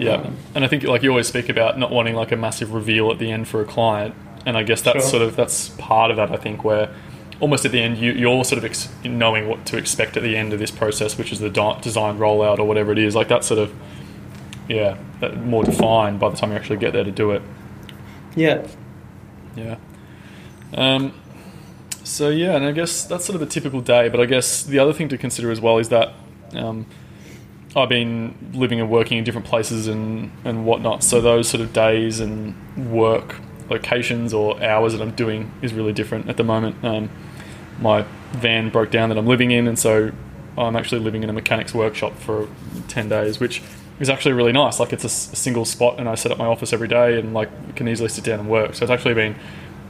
Yeah, 0.00 0.14
Um, 0.14 0.36
and 0.54 0.64
I 0.64 0.68
think 0.68 0.82
like 0.84 1.02
you 1.02 1.10
always 1.10 1.28
speak 1.28 1.48
about 1.48 1.78
not 1.78 1.90
wanting 1.90 2.14
like 2.14 2.32
a 2.32 2.36
massive 2.36 2.72
reveal 2.72 3.10
at 3.10 3.18
the 3.18 3.30
end 3.30 3.46
for 3.48 3.60
a 3.60 3.64
client, 3.64 4.14
and 4.46 4.56
I 4.56 4.62
guess 4.62 4.80
that's 4.82 5.02
Sure. 5.04 5.10
sort 5.10 5.22
of 5.22 5.36
that's 5.36 5.68
part 5.70 6.10
of 6.10 6.16
that. 6.16 6.30
I 6.32 6.36
think 6.36 6.64
where 6.64 6.90
almost 7.40 7.64
at 7.64 7.72
the 7.72 7.80
end 7.82 7.96
you 7.98 8.12
you're 8.12 8.44
sort 8.44 8.58
of 8.58 8.64
ex- 8.64 8.88
knowing 9.04 9.48
what 9.48 9.64
to 9.66 9.76
expect 9.76 10.16
at 10.16 10.22
the 10.22 10.36
end 10.36 10.52
of 10.52 10.58
this 10.58 10.70
process, 10.70 11.16
which 11.18 11.32
is 11.32 11.38
the 11.40 11.50
di- 11.50 11.78
design 11.80 12.18
rollout 12.18 12.58
or 12.58 12.64
whatever 12.64 12.92
it 12.92 12.98
is. 12.98 13.14
Like 13.14 13.28
that's 13.28 13.46
sort 13.46 13.60
of 13.60 13.72
yeah, 14.68 14.96
that 15.20 15.44
more 15.44 15.64
defined 15.64 16.20
by 16.20 16.28
the 16.30 16.36
time 16.36 16.50
you 16.50 16.56
actually 16.56 16.76
get 16.78 16.92
there 16.92 17.04
to 17.04 17.10
do 17.10 17.32
it. 17.32 17.42
Yeah. 18.36 18.66
Yeah. 19.56 19.76
Um, 20.74 21.12
so 22.04 22.28
yeah, 22.28 22.54
and 22.56 22.64
I 22.64 22.72
guess 22.72 23.04
that's 23.04 23.24
sort 23.24 23.36
of 23.36 23.42
a 23.42 23.46
typical 23.50 23.80
day. 23.80 24.08
But 24.08 24.20
I 24.20 24.26
guess 24.26 24.62
the 24.62 24.78
other 24.78 24.92
thing 24.92 25.08
to 25.08 25.18
consider 25.18 25.50
as 25.50 25.60
well 25.60 25.78
is 25.78 25.88
that 25.88 26.12
um, 26.54 26.86
I've 27.76 27.88
been 27.88 28.34
living 28.52 28.80
and 28.80 28.90
working 28.90 29.18
in 29.18 29.24
different 29.24 29.46
places 29.46 29.86
and 29.86 30.30
and 30.44 30.64
whatnot. 30.64 31.02
So 31.04 31.20
those 31.20 31.48
sort 31.48 31.60
of 31.60 31.72
days 31.72 32.20
and 32.20 32.54
work 32.90 33.36
locations 33.68 34.34
or 34.34 34.60
hours 34.62 34.92
that 34.92 35.00
I'm 35.00 35.12
doing 35.12 35.52
is 35.62 35.72
really 35.72 35.92
different 35.92 36.28
at 36.28 36.36
the 36.36 36.42
moment. 36.44 36.84
Um, 36.84 37.08
my 37.80 38.04
van 38.32 38.68
broke 38.70 38.90
down 38.90 39.08
that 39.08 39.18
I'm 39.18 39.26
living 39.26 39.52
in, 39.52 39.68
and 39.68 39.78
so 39.78 40.10
I'm 40.58 40.74
actually 40.76 41.00
living 41.00 41.22
in 41.22 41.30
a 41.30 41.32
mechanics 41.32 41.72
workshop 41.72 42.16
for 42.16 42.48
ten 42.88 43.08
days, 43.08 43.38
which 43.38 43.62
is 44.00 44.10
actually 44.10 44.32
really 44.32 44.52
nice. 44.52 44.80
Like 44.80 44.92
it's 44.92 45.04
a, 45.04 45.06
s- 45.06 45.32
a 45.32 45.36
single 45.36 45.64
spot, 45.64 45.98
and 46.00 46.08
I 46.08 46.16
set 46.16 46.32
up 46.32 46.38
my 46.38 46.46
office 46.46 46.72
every 46.72 46.88
day, 46.88 47.18
and 47.18 47.32
like 47.32 47.76
can 47.76 47.86
easily 47.88 48.08
sit 48.08 48.24
down 48.24 48.40
and 48.40 48.48
work. 48.48 48.74
So 48.74 48.82
it's 48.82 48.90
actually 48.90 49.14
been 49.14 49.36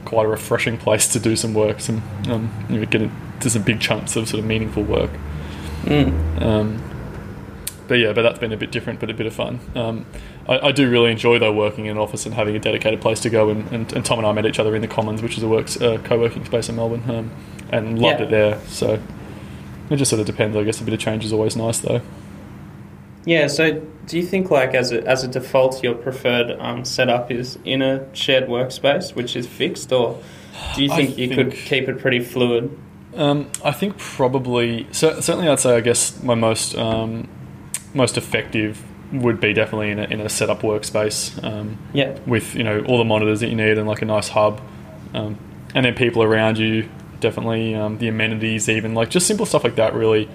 quite 0.05 0.25
a 0.25 0.29
refreshing 0.29 0.77
place 0.77 1.07
to 1.13 1.19
do 1.19 1.35
some 1.35 1.53
work, 1.53 1.79
some 1.79 2.03
um, 2.29 2.51
you 2.69 2.79
know, 2.79 2.85
get 2.85 3.01
into 3.01 3.49
some 3.49 3.63
big 3.63 3.79
chunks 3.79 4.15
of 4.15 4.27
sort 4.29 4.39
of 4.39 4.45
meaningful 4.45 4.83
work. 4.83 5.11
Mm. 5.83 6.41
Um, 6.41 6.83
but 7.91 7.99
yeah, 7.99 8.13
but 8.13 8.21
that's 8.21 8.39
been 8.39 8.53
a 8.53 8.57
bit 8.57 8.71
different, 8.71 9.01
but 9.01 9.09
a 9.09 9.13
bit 9.13 9.27
of 9.27 9.33
fun. 9.33 9.59
Um, 9.75 10.05
I, 10.47 10.67
I 10.67 10.71
do 10.71 10.89
really 10.89 11.11
enjoy 11.11 11.39
though 11.39 11.51
working 11.51 11.87
in 11.87 11.91
an 11.91 11.97
office 11.97 12.25
and 12.25 12.33
having 12.33 12.55
a 12.55 12.59
dedicated 12.59 13.01
place 13.01 13.19
to 13.19 13.29
go. 13.29 13.49
And, 13.49 13.69
and, 13.69 13.91
and 13.91 14.05
Tom 14.05 14.17
and 14.17 14.25
I 14.25 14.31
met 14.31 14.45
each 14.45 14.59
other 14.59 14.73
in 14.77 14.81
the 14.81 14.87
Commons, 14.87 15.21
which 15.21 15.35
is 15.37 15.43
a 15.43 15.47
works 15.49 15.75
uh, 15.81 15.97
co-working 16.05 16.45
space 16.45 16.69
in 16.69 16.77
Melbourne, 16.77 17.03
um, 17.09 17.31
and 17.69 17.99
loved 17.99 18.21
Yeah. 18.21 18.25
it 18.27 18.29
there. 18.29 18.59
So 18.67 18.97
it 19.89 19.95
just 19.97 20.09
sort 20.09 20.21
of 20.21 20.25
depends. 20.25 20.55
I 20.55 20.63
guess 20.63 20.79
a 20.79 20.85
bit 20.85 20.93
of 20.93 21.01
change 21.01 21.25
is 21.25 21.33
always 21.33 21.57
nice 21.57 21.79
though. 21.79 21.99
Yeah, 23.25 23.47
so 23.47 23.81
do 24.07 24.15
you 24.17 24.23
think 24.23 24.49
like 24.49 24.73
as 24.73 24.93
a 24.93 25.05
as 25.05 25.25
a 25.25 25.27
default 25.27 25.83
your 25.83 25.95
preferred 25.95 26.57
um, 26.61 26.85
setup 26.85 27.29
is 27.29 27.59
in 27.65 27.81
a 27.81 28.07
shared 28.15 28.45
workspace 28.45 29.15
which 29.15 29.35
is 29.35 29.47
fixed 29.47 29.91
or 29.91 30.17
do 30.75 30.85
you 30.85 30.91
I 30.93 30.95
think 30.95 31.17
you 31.17 31.35
could 31.35 31.51
keep 31.51 31.89
it 31.89 31.99
pretty 31.99 32.21
fluid? 32.21 32.71
Um, 33.17 33.51
I 33.65 33.73
think 33.73 33.97
probably 33.97 34.87
certainly 34.93 35.49
I'd 35.49 35.59
say 35.59 35.75
I 35.75 35.81
guess 35.81 36.23
my 36.23 36.35
most 36.35 36.75
um, 36.75 37.27
most 37.93 38.17
effective 38.17 38.83
would 39.11 39.41
be 39.41 39.53
definitely 39.53 39.91
in 39.91 39.99
a, 39.99 40.03
in 40.03 40.21
a 40.21 40.29
setup 40.29 40.61
workspace. 40.61 41.43
Um, 41.43 41.77
Yeah. 41.93 42.17
with 42.25 42.55
you 42.55 42.63
know 42.63 42.81
all 42.85 42.97
the 42.97 43.03
monitors 43.03 43.39
that 43.41 43.49
you 43.49 43.55
need 43.55 43.77
and 43.77 43.87
like 43.87 44.01
a 44.01 44.05
nice 44.05 44.29
hub, 44.29 44.61
um, 45.13 45.37
and 45.75 45.85
then 45.85 45.93
people 45.95 46.23
around 46.23 46.57
you. 46.57 46.89
Definitely 47.19 47.75
um, 47.75 47.99
the 47.99 48.07
amenities, 48.07 48.67
even 48.67 48.95
like 48.95 49.09
just 49.11 49.27
simple 49.27 49.45
stuff 49.45 49.63
like 49.63 49.75
that. 49.75 49.93
Really, 49.93 50.27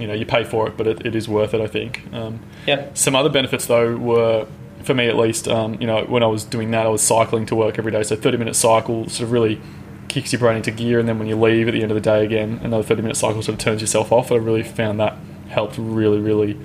you 0.00 0.06
know, 0.06 0.14
you 0.14 0.24
pay 0.24 0.42
for 0.44 0.66
it, 0.68 0.76
but 0.76 0.86
it, 0.86 1.04
it 1.04 1.14
is 1.14 1.28
worth 1.28 1.52
it. 1.52 1.60
I 1.60 1.66
think. 1.66 2.02
Um, 2.14 2.40
Yeah. 2.66 2.86
some 2.94 3.14
other 3.14 3.28
benefits 3.28 3.66
though 3.66 3.94
were, 3.96 4.46
for 4.84 4.94
me 4.94 5.06
at 5.08 5.16
least, 5.16 5.48
um, 5.48 5.76
you 5.80 5.86
know, 5.86 6.04
when 6.04 6.22
I 6.22 6.26
was 6.26 6.42
doing 6.44 6.70
that, 6.70 6.86
I 6.86 6.88
was 6.88 7.02
cycling 7.02 7.44
to 7.46 7.54
work 7.54 7.78
every 7.78 7.92
day. 7.92 8.02
So 8.04 8.16
thirty 8.16 8.38
minute 8.38 8.56
cycle 8.56 9.06
sort 9.10 9.24
of 9.24 9.32
really 9.32 9.60
kicks 10.08 10.32
your 10.32 10.38
brain 10.40 10.56
into 10.58 10.70
gear, 10.70 10.98
and 10.98 11.06
then 11.08 11.18
when 11.18 11.28
you 11.28 11.36
leave 11.36 11.66
at 11.68 11.72
the 11.74 11.82
end 11.82 11.90
of 11.90 11.94
the 11.96 12.00
day 12.00 12.24
again, 12.24 12.58
another 12.62 12.82
thirty 12.84 13.02
minute 13.02 13.16
cycle 13.18 13.42
sort 13.42 13.58
of 13.58 13.60
turns 13.62 13.80
yourself 13.82 14.10
off. 14.12 14.32
I 14.32 14.36
really 14.36 14.62
found 14.62 15.00
that 15.00 15.18
helped 15.48 15.76
really, 15.76 16.20
really 16.20 16.56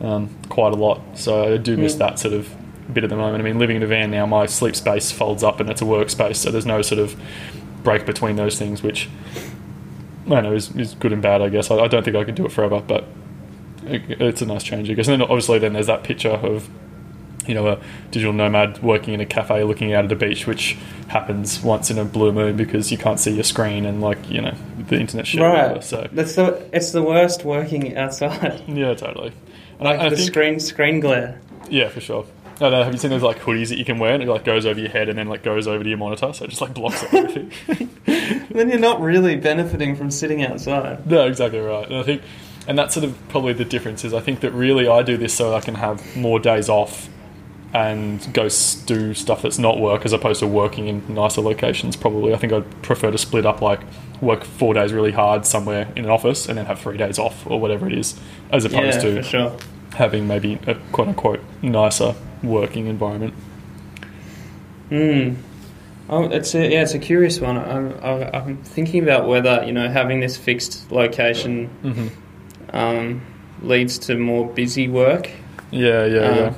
um, 0.00 0.30
quite 0.48 0.72
a 0.72 0.76
lot. 0.76 1.00
So 1.14 1.54
I 1.54 1.56
do 1.56 1.76
miss 1.76 1.94
Mm. 1.94 1.98
that 1.98 2.18
sort 2.18 2.34
of 2.34 2.48
bit 2.92 3.04
at 3.04 3.10
the 3.10 3.16
moment. 3.16 3.40
I 3.40 3.44
mean, 3.44 3.58
living 3.58 3.76
in 3.76 3.82
a 3.82 3.86
van 3.86 4.10
now, 4.10 4.26
my 4.26 4.46
sleep 4.46 4.76
space 4.76 5.10
folds 5.10 5.42
up 5.42 5.58
and 5.60 5.68
it's 5.70 5.82
a 5.82 5.84
workspace, 5.84 6.36
so 6.36 6.50
there's 6.50 6.66
no 6.66 6.82
sort 6.82 6.98
of 7.00 7.16
break 7.82 8.06
between 8.06 8.36
those 8.36 8.58
things, 8.58 8.82
which 8.82 9.08
I 10.26 10.30
don't 10.30 10.42
know 10.44 10.52
is, 10.52 10.74
is 10.76 10.94
good 10.94 11.12
and 11.12 11.22
bad. 11.22 11.40
I 11.42 11.48
guess 11.48 11.70
I, 11.70 11.76
I 11.78 11.88
don't 11.88 12.04
think 12.04 12.16
I 12.16 12.24
could 12.24 12.34
do 12.34 12.44
it 12.46 12.52
forever, 12.52 12.80
but 12.86 13.04
it, 13.84 14.02
it's 14.20 14.42
a 14.42 14.46
nice 14.46 14.62
change. 14.64 14.90
I 14.90 14.94
guess. 14.94 15.08
And 15.08 15.20
then 15.20 15.28
obviously, 15.28 15.58
then 15.58 15.72
there's 15.72 15.86
that 15.86 16.02
picture 16.04 16.30
of 16.30 16.68
you 17.46 17.54
know 17.54 17.68
a 17.68 17.80
digital 18.10 18.32
nomad 18.32 18.82
working 18.82 19.14
in 19.14 19.20
a 19.20 19.26
cafe, 19.26 19.62
looking 19.62 19.92
out 19.92 20.02
at 20.04 20.08
the 20.08 20.16
beach, 20.16 20.46
which 20.48 20.76
happens 21.08 21.62
once 21.62 21.90
in 21.92 21.98
a 21.98 22.04
blue 22.04 22.32
moon 22.32 22.56
because 22.56 22.90
you 22.90 22.98
can't 22.98 23.20
see 23.20 23.32
your 23.32 23.44
screen 23.44 23.84
and 23.86 24.00
like 24.00 24.28
you 24.28 24.40
know 24.40 24.54
the 24.88 24.98
internet 24.98 25.26
shit. 25.28 25.40
whatever. 25.40 25.74
Right. 25.74 25.84
So 25.84 26.08
That's 26.12 26.34
the 26.34 26.68
it's 26.72 26.90
the 26.90 27.02
worst 27.02 27.44
working 27.44 27.96
outside. 27.96 28.62
yeah, 28.68 28.94
totally. 28.94 29.32
And 29.78 29.88
I, 29.88 29.92
Like 29.92 29.98
and 29.98 30.06
I 30.06 30.10
the 30.10 30.16
think 30.16 30.28
screen 30.28 30.60
screen 30.60 31.00
glare. 31.00 31.40
yeah, 31.68 31.88
for 31.88 32.00
sure. 32.00 32.26
I 32.56 32.58
don't 32.60 32.72
know. 32.72 32.84
Have 32.84 32.92
you 32.94 32.98
seen 32.98 33.10
those 33.10 33.22
like 33.22 33.40
hoodies 33.40 33.68
that 33.68 33.76
you 33.76 33.84
can 33.84 33.98
wear 33.98 34.14
and 34.14 34.22
it 34.22 34.28
like 34.28 34.44
goes 34.44 34.64
over 34.64 34.80
your 34.80 34.88
head 34.88 35.10
and 35.10 35.18
then 35.18 35.28
like 35.28 35.42
goes 35.42 35.68
over 35.68 35.82
to 35.84 35.88
your 35.88 35.98
monitor, 35.98 36.32
so 36.32 36.44
it 36.44 36.48
just 36.48 36.62
like 36.62 36.72
blocks 36.74 37.04
everything. 37.12 37.50
Then 38.50 38.70
you're 38.70 38.78
not 38.78 39.02
really 39.02 39.36
benefiting 39.36 39.94
from 39.96 40.10
sitting 40.10 40.42
outside. 40.42 41.06
No, 41.06 41.26
exactly 41.26 41.58
right. 41.60 41.86
And 41.86 41.96
I 41.98 42.02
think, 42.02 42.22
and 42.66 42.78
that's 42.78 42.94
sort 42.94 43.04
of 43.04 43.14
probably 43.28 43.52
the 43.52 43.66
difference 43.66 44.02
is 44.04 44.14
I 44.14 44.20
think 44.20 44.40
that 44.40 44.52
really 44.52 44.88
I 44.88 45.02
do 45.02 45.18
this 45.18 45.34
so 45.34 45.54
I 45.54 45.60
can 45.60 45.74
have 45.74 46.16
more 46.16 46.40
days 46.40 46.70
off 46.70 47.10
and 47.74 48.26
go 48.32 48.48
do 48.86 49.12
stuff 49.12 49.42
that's 49.42 49.58
not 49.58 49.78
work 49.78 50.06
as 50.06 50.14
opposed 50.14 50.40
to 50.40 50.46
working 50.46 50.88
in 50.88 51.02
nicer 51.14 51.42
locations. 51.42 51.96
Probably, 51.96 52.32
I 52.32 52.38
think 52.38 52.54
I'd 52.54 52.82
prefer 52.82 53.10
to 53.10 53.18
split 53.18 53.44
up 53.44 53.60
like 53.60 53.80
work 54.20 54.44
four 54.44 54.74
days 54.74 54.92
really 54.92 55.12
hard 55.12 55.44
somewhere 55.46 55.88
in 55.96 56.04
an 56.04 56.10
office 56.10 56.48
and 56.48 56.56
then 56.58 56.66
have 56.66 56.80
three 56.80 56.96
days 56.96 57.18
off 57.18 57.46
or 57.46 57.60
whatever 57.60 57.86
it 57.86 57.92
is, 57.98 58.18
as 58.50 58.64
opposed 58.64 59.02
yeah, 59.02 59.10
to 59.14 59.22
sure. 59.22 59.56
having 59.94 60.26
maybe 60.26 60.58
a 60.66 60.74
quote 60.92 61.08
unquote 61.08 61.40
nicer 61.62 62.14
working 62.42 62.86
environment. 62.86 63.34
Hmm. 64.88 65.34
Oh, 66.08 66.24
it's 66.24 66.54
a, 66.54 66.60
yeah, 66.70 66.82
it's 66.82 66.94
a 66.94 66.98
curious 67.00 67.40
one. 67.40 67.56
I'm, 67.56 67.92
I'm 68.02 68.22
I'm 68.34 68.56
thinking 68.62 69.02
about 69.02 69.26
whether 69.26 69.64
you 69.66 69.72
know 69.72 69.88
having 69.88 70.20
this 70.20 70.36
fixed 70.36 70.90
location 70.92 71.66
hmm 71.82 72.08
um, 72.76 73.22
leads 73.62 73.98
to 73.98 74.16
more 74.16 74.46
busy 74.46 74.86
work, 74.88 75.30
Yeah, 75.70 76.04
yeah, 76.04 76.20
Um, 76.20 76.36
yeah. 76.36 76.54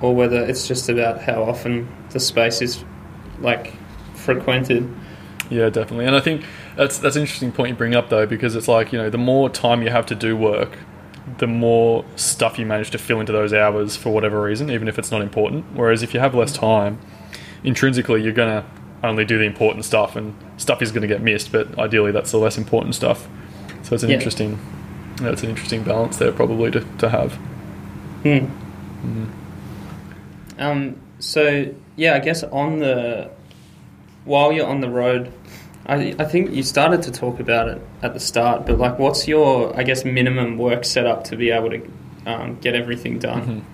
or 0.00 0.14
whether 0.14 0.40
it's 0.44 0.68
just 0.68 0.88
about 0.88 1.22
how 1.22 1.42
often 1.42 1.88
the 2.10 2.20
space 2.20 2.62
is 2.62 2.84
like 3.40 3.72
frequented. 4.14 4.88
Yeah, 5.50 5.70
definitely. 5.70 6.04
And 6.06 6.14
I 6.14 6.20
think 6.20 6.44
that's 6.76 6.98
that's 6.98 7.16
an 7.16 7.22
interesting 7.22 7.52
point 7.52 7.70
you 7.70 7.74
bring 7.76 7.94
up 7.94 8.10
though, 8.10 8.26
because 8.26 8.54
it's 8.54 8.68
like 8.68 8.92
you 8.92 8.98
know 8.98 9.08
the 9.10 9.18
more 9.18 9.48
time 9.48 9.82
you 9.82 9.90
have 9.90 10.06
to 10.06 10.14
do 10.14 10.36
work, 10.36 10.76
the 11.38 11.46
more 11.46 12.04
stuff 12.16 12.58
you 12.58 12.66
manage 12.66 12.90
to 12.90 12.98
fill 12.98 13.20
into 13.20 13.32
those 13.32 13.52
hours 13.52 13.96
for 13.96 14.10
whatever 14.10 14.42
reason, 14.42 14.70
even 14.70 14.88
if 14.88 14.98
it's 14.98 15.10
not 15.10 15.22
important. 15.22 15.64
Whereas 15.74 16.02
if 16.02 16.12
you 16.14 16.20
have 16.20 16.34
less 16.34 16.52
time, 16.52 16.98
intrinsically 17.64 18.22
you're 18.22 18.32
gonna 18.32 18.64
only 19.04 19.24
do 19.24 19.38
the 19.38 19.44
important 19.44 19.84
stuff, 19.84 20.16
and 20.16 20.34
stuff 20.56 20.82
is 20.82 20.90
going 20.90 21.02
to 21.02 21.08
get 21.08 21.22
missed. 21.22 21.52
But 21.52 21.78
ideally, 21.78 22.10
that's 22.10 22.32
the 22.32 22.36
less 22.38 22.58
important 22.58 22.94
stuff. 22.96 23.28
So 23.84 23.94
it's 23.94 24.02
an 24.02 24.10
Yeah. 24.10 24.16
interesting, 24.16 24.58
that's 25.22 25.42
an 25.44 25.50
interesting 25.50 25.84
balance 25.84 26.16
there 26.16 26.32
probably 26.32 26.72
to, 26.72 26.84
to 26.98 27.08
have. 27.08 27.34
Hmm. 28.24 28.46
Um, 30.58 30.96
so 31.20 31.72
yeah, 31.96 32.14
I 32.14 32.18
guess 32.18 32.42
on 32.42 32.80
the 32.80 33.30
while 34.24 34.50
you're 34.52 34.66
on 34.66 34.80
the 34.80 34.90
road, 34.90 35.32
I, 35.88 36.14
I 36.18 36.24
think 36.24 36.52
you 36.52 36.62
started 36.62 37.02
to 37.04 37.10
talk 37.10 37.40
about 37.40 37.68
it 37.68 37.80
at 38.02 38.12
the 38.12 38.20
start, 38.20 38.66
but 38.66 38.78
like, 38.78 38.98
what's 38.98 39.26
your 39.26 39.74
I 39.76 39.82
guess 39.82 40.04
minimum 40.04 40.58
work 40.58 40.84
setup 40.84 41.24
to 41.24 41.36
be 41.36 41.50
able 41.50 41.70
to 41.70 41.90
um, 42.26 42.58
get 42.60 42.74
everything 42.74 43.18
done? 43.18 43.64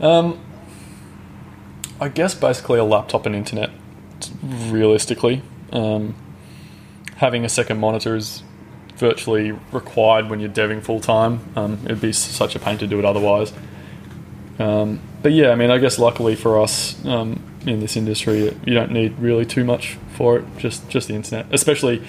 Um, 0.00 0.38
I 2.00 2.08
guess 2.08 2.34
basically 2.34 2.78
a 2.78 2.84
laptop 2.84 3.26
and 3.26 3.34
internet. 3.34 3.70
Realistically, 4.42 5.42
um, 5.72 6.14
having 7.16 7.44
a 7.44 7.48
second 7.48 7.78
monitor 7.78 8.16
is 8.16 8.42
virtually 8.96 9.52
required 9.72 10.28
when 10.28 10.40
you're 10.40 10.50
deving 10.50 10.82
full 10.82 11.00
time. 11.00 11.40
Um, 11.54 11.78
it'd 11.84 12.00
be 12.00 12.12
such 12.12 12.56
a 12.56 12.58
pain 12.58 12.78
to 12.78 12.86
do 12.86 12.98
it 12.98 13.04
otherwise. 13.04 13.52
Um, 14.58 15.00
but 15.22 15.32
yeah, 15.32 15.50
I 15.50 15.54
mean, 15.54 15.70
I 15.70 15.78
guess 15.78 15.98
luckily 15.98 16.34
for 16.34 16.60
us 16.60 17.04
um, 17.04 17.42
in 17.66 17.80
this 17.80 17.96
industry, 17.96 18.56
you 18.64 18.74
don't 18.74 18.90
need 18.90 19.18
really 19.18 19.44
too 19.44 19.64
much 19.64 19.98
for 20.16 20.38
it. 20.38 20.44
Just 20.58 20.88
just 20.88 21.08
the 21.08 21.14
internet, 21.14 21.46
especially 21.52 22.02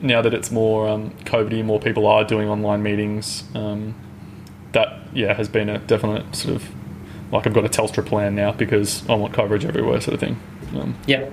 now 0.00 0.22
that 0.22 0.32
it's 0.34 0.50
more 0.52 0.88
um, 0.88 1.10
COVIDy, 1.24 1.64
more 1.64 1.80
people 1.80 2.06
are 2.06 2.24
doing 2.24 2.48
online 2.48 2.82
meetings. 2.82 3.42
Um, 3.54 3.94
that 4.72 5.00
yeah 5.14 5.32
has 5.34 5.48
been 5.48 5.68
a 5.70 5.78
definite 5.78 6.36
sort 6.36 6.54
of 6.56 6.68
like 7.32 7.46
I've 7.46 7.54
got 7.54 7.64
a 7.64 7.68
Telstra 7.68 8.04
plan 8.04 8.34
now 8.34 8.52
because 8.52 9.08
I 9.08 9.14
want 9.14 9.32
coverage 9.34 9.64
everywhere, 9.64 10.00
sort 10.00 10.14
of 10.14 10.20
thing. 10.20 10.38
Um, 10.76 10.94
Yeah. 11.06 11.28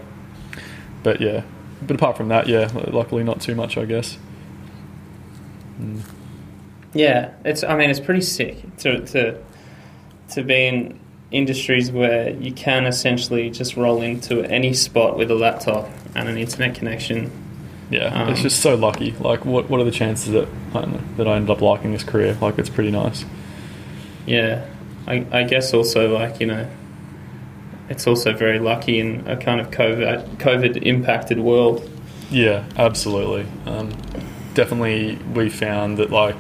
but 1.03 1.21
yeah, 1.21 1.43
but 1.85 1.95
apart 1.95 2.17
from 2.17 2.29
that, 2.29 2.47
yeah, 2.47 2.69
luckily 2.87 3.23
not 3.23 3.41
too 3.41 3.55
much, 3.55 3.77
I 3.77 3.85
guess. 3.85 4.17
Mm. 5.81 6.01
Yeah, 6.93 7.31
it's. 7.43 7.63
I 7.63 7.75
mean, 7.75 7.89
it's 7.89 7.99
pretty 7.99 8.21
sick 8.21 8.77
to 8.77 9.05
to 9.07 9.37
to 10.29 10.43
be 10.43 10.65
in 10.67 10.99
industries 11.31 11.91
where 11.91 12.29
you 12.29 12.51
can 12.53 12.85
essentially 12.85 13.49
just 13.49 13.75
roll 13.75 14.01
into 14.01 14.43
any 14.43 14.73
spot 14.73 15.17
with 15.17 15.29
a 15.29 15.35
laptop 15.35 15.89
and 16.15 16.29
an 16.29 16.37
internet 16.37 16.75
connection. 16.75 17.31
Yeah, 17.91 18.07
Um, 18.23 18.29
it's 18.29 18.41
just 18.41 18.61
so 18.61 18.75
lucky. 18.75 19.11
Like, 19.19 19.45
what 19.45 19.69
what 19.69 19.79
are 19.79 19.83
the 19.83 19.91
chances 19.91 20.31
that 20.31 20.47
I 20.73 20.81
don't 20.81 20.93
know, 20.93 21.01
that 21.17 21.27
I 21.27 21.35
end 21.35 21.49
up 21.49 21.61
liking 21.61 21.91
this 21.91 22.03
career? 22.03 22.35
Like, 22.41 22.57
it's 22.57 22.69
pretty 22.69 22.91
nice. 22.91 23.25
Yeah, 24.25 24.65
I, 25.07 25.25
I 25.31 25.43
guess 25.43 25.73
also 25.73 26.11
like 26.11 26.39
you 26.39 26.47
know, 26.47 26.67
it's 27.89 28.07
also 28.07 28.33
very 28.33 28.57
lucky 28.59 28.99
in 28.99 29.27
a 29.27 29.37
kind 29.37 29.61
of 29.61 29.69
COVID 29.69 30.37
COVID 30.37 30.81
impacted 30.83 31.39
world. 31.39 31.87
Yeah, 32.31 32.63
absolutely. 32.75 33.45
Um, 33.67 33.89
definitely, 34.55 35.17
we 35.35 35.49
found 35.49 35.97
that 35.99 36.09
like 36.09 36.35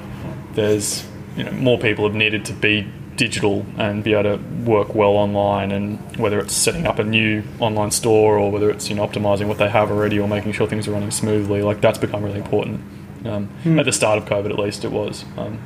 there's 0.53 1.05
you 1.37 1.43
know 1.43 1.51
more 1.51 1.77
people 1.77 2.05
have 2.07 2.15
needed 2.15 2.45
to 2.45 2.53
be 2.53 2.87
digital 3.17 3.65
and 3.77 4.03
be 4.03 4.13
able 4.13 4.37
to 4.37 4.43
work 4.65 4.93
well 4.95 5.11
online, 5.11 5.71
and 5.71 5.99
whether 6.17 6.39
it's 6.39 6.53
setting 6.53 6.85
up 6.85 6.99
a 6.99 7.03
new 7.03 7.43
online 7.59 7.91
store 7.91 8.37
or 8.37 8.51
whether 8.51 8.69
it's 8.69 8.89
you 8.89 8.95
know 8.95 9.05
optimizing 9.05 9.47
what 9.47 9.57
they 9.57 9.69
have 9.69 9.91
already 9.91 10.19
or 10.19 10.27
making 10.27 10.51
sure 10.51 10.67
things 10.67 10.87
are 10.87 10.91
running 10.91 11.11
smoothly, 11.11 11.61
like 11.61 11.81
that's 11.81 11.97
become 11.97 12.23
really 12.23 12.39
important. 12.39 12.81
Um, 13.25 13.47
Hmm. 13.63 13.79
At 13.79 13.85
the 13.85 13.91
start 13.91 14.17
of 14.19 14.25
COVID, 14.25 14.51
at 14.51 14.59
least, 14.59 14.85
it 14.85 14.91
was. 14.91 15.25
Um, 15.37 15.59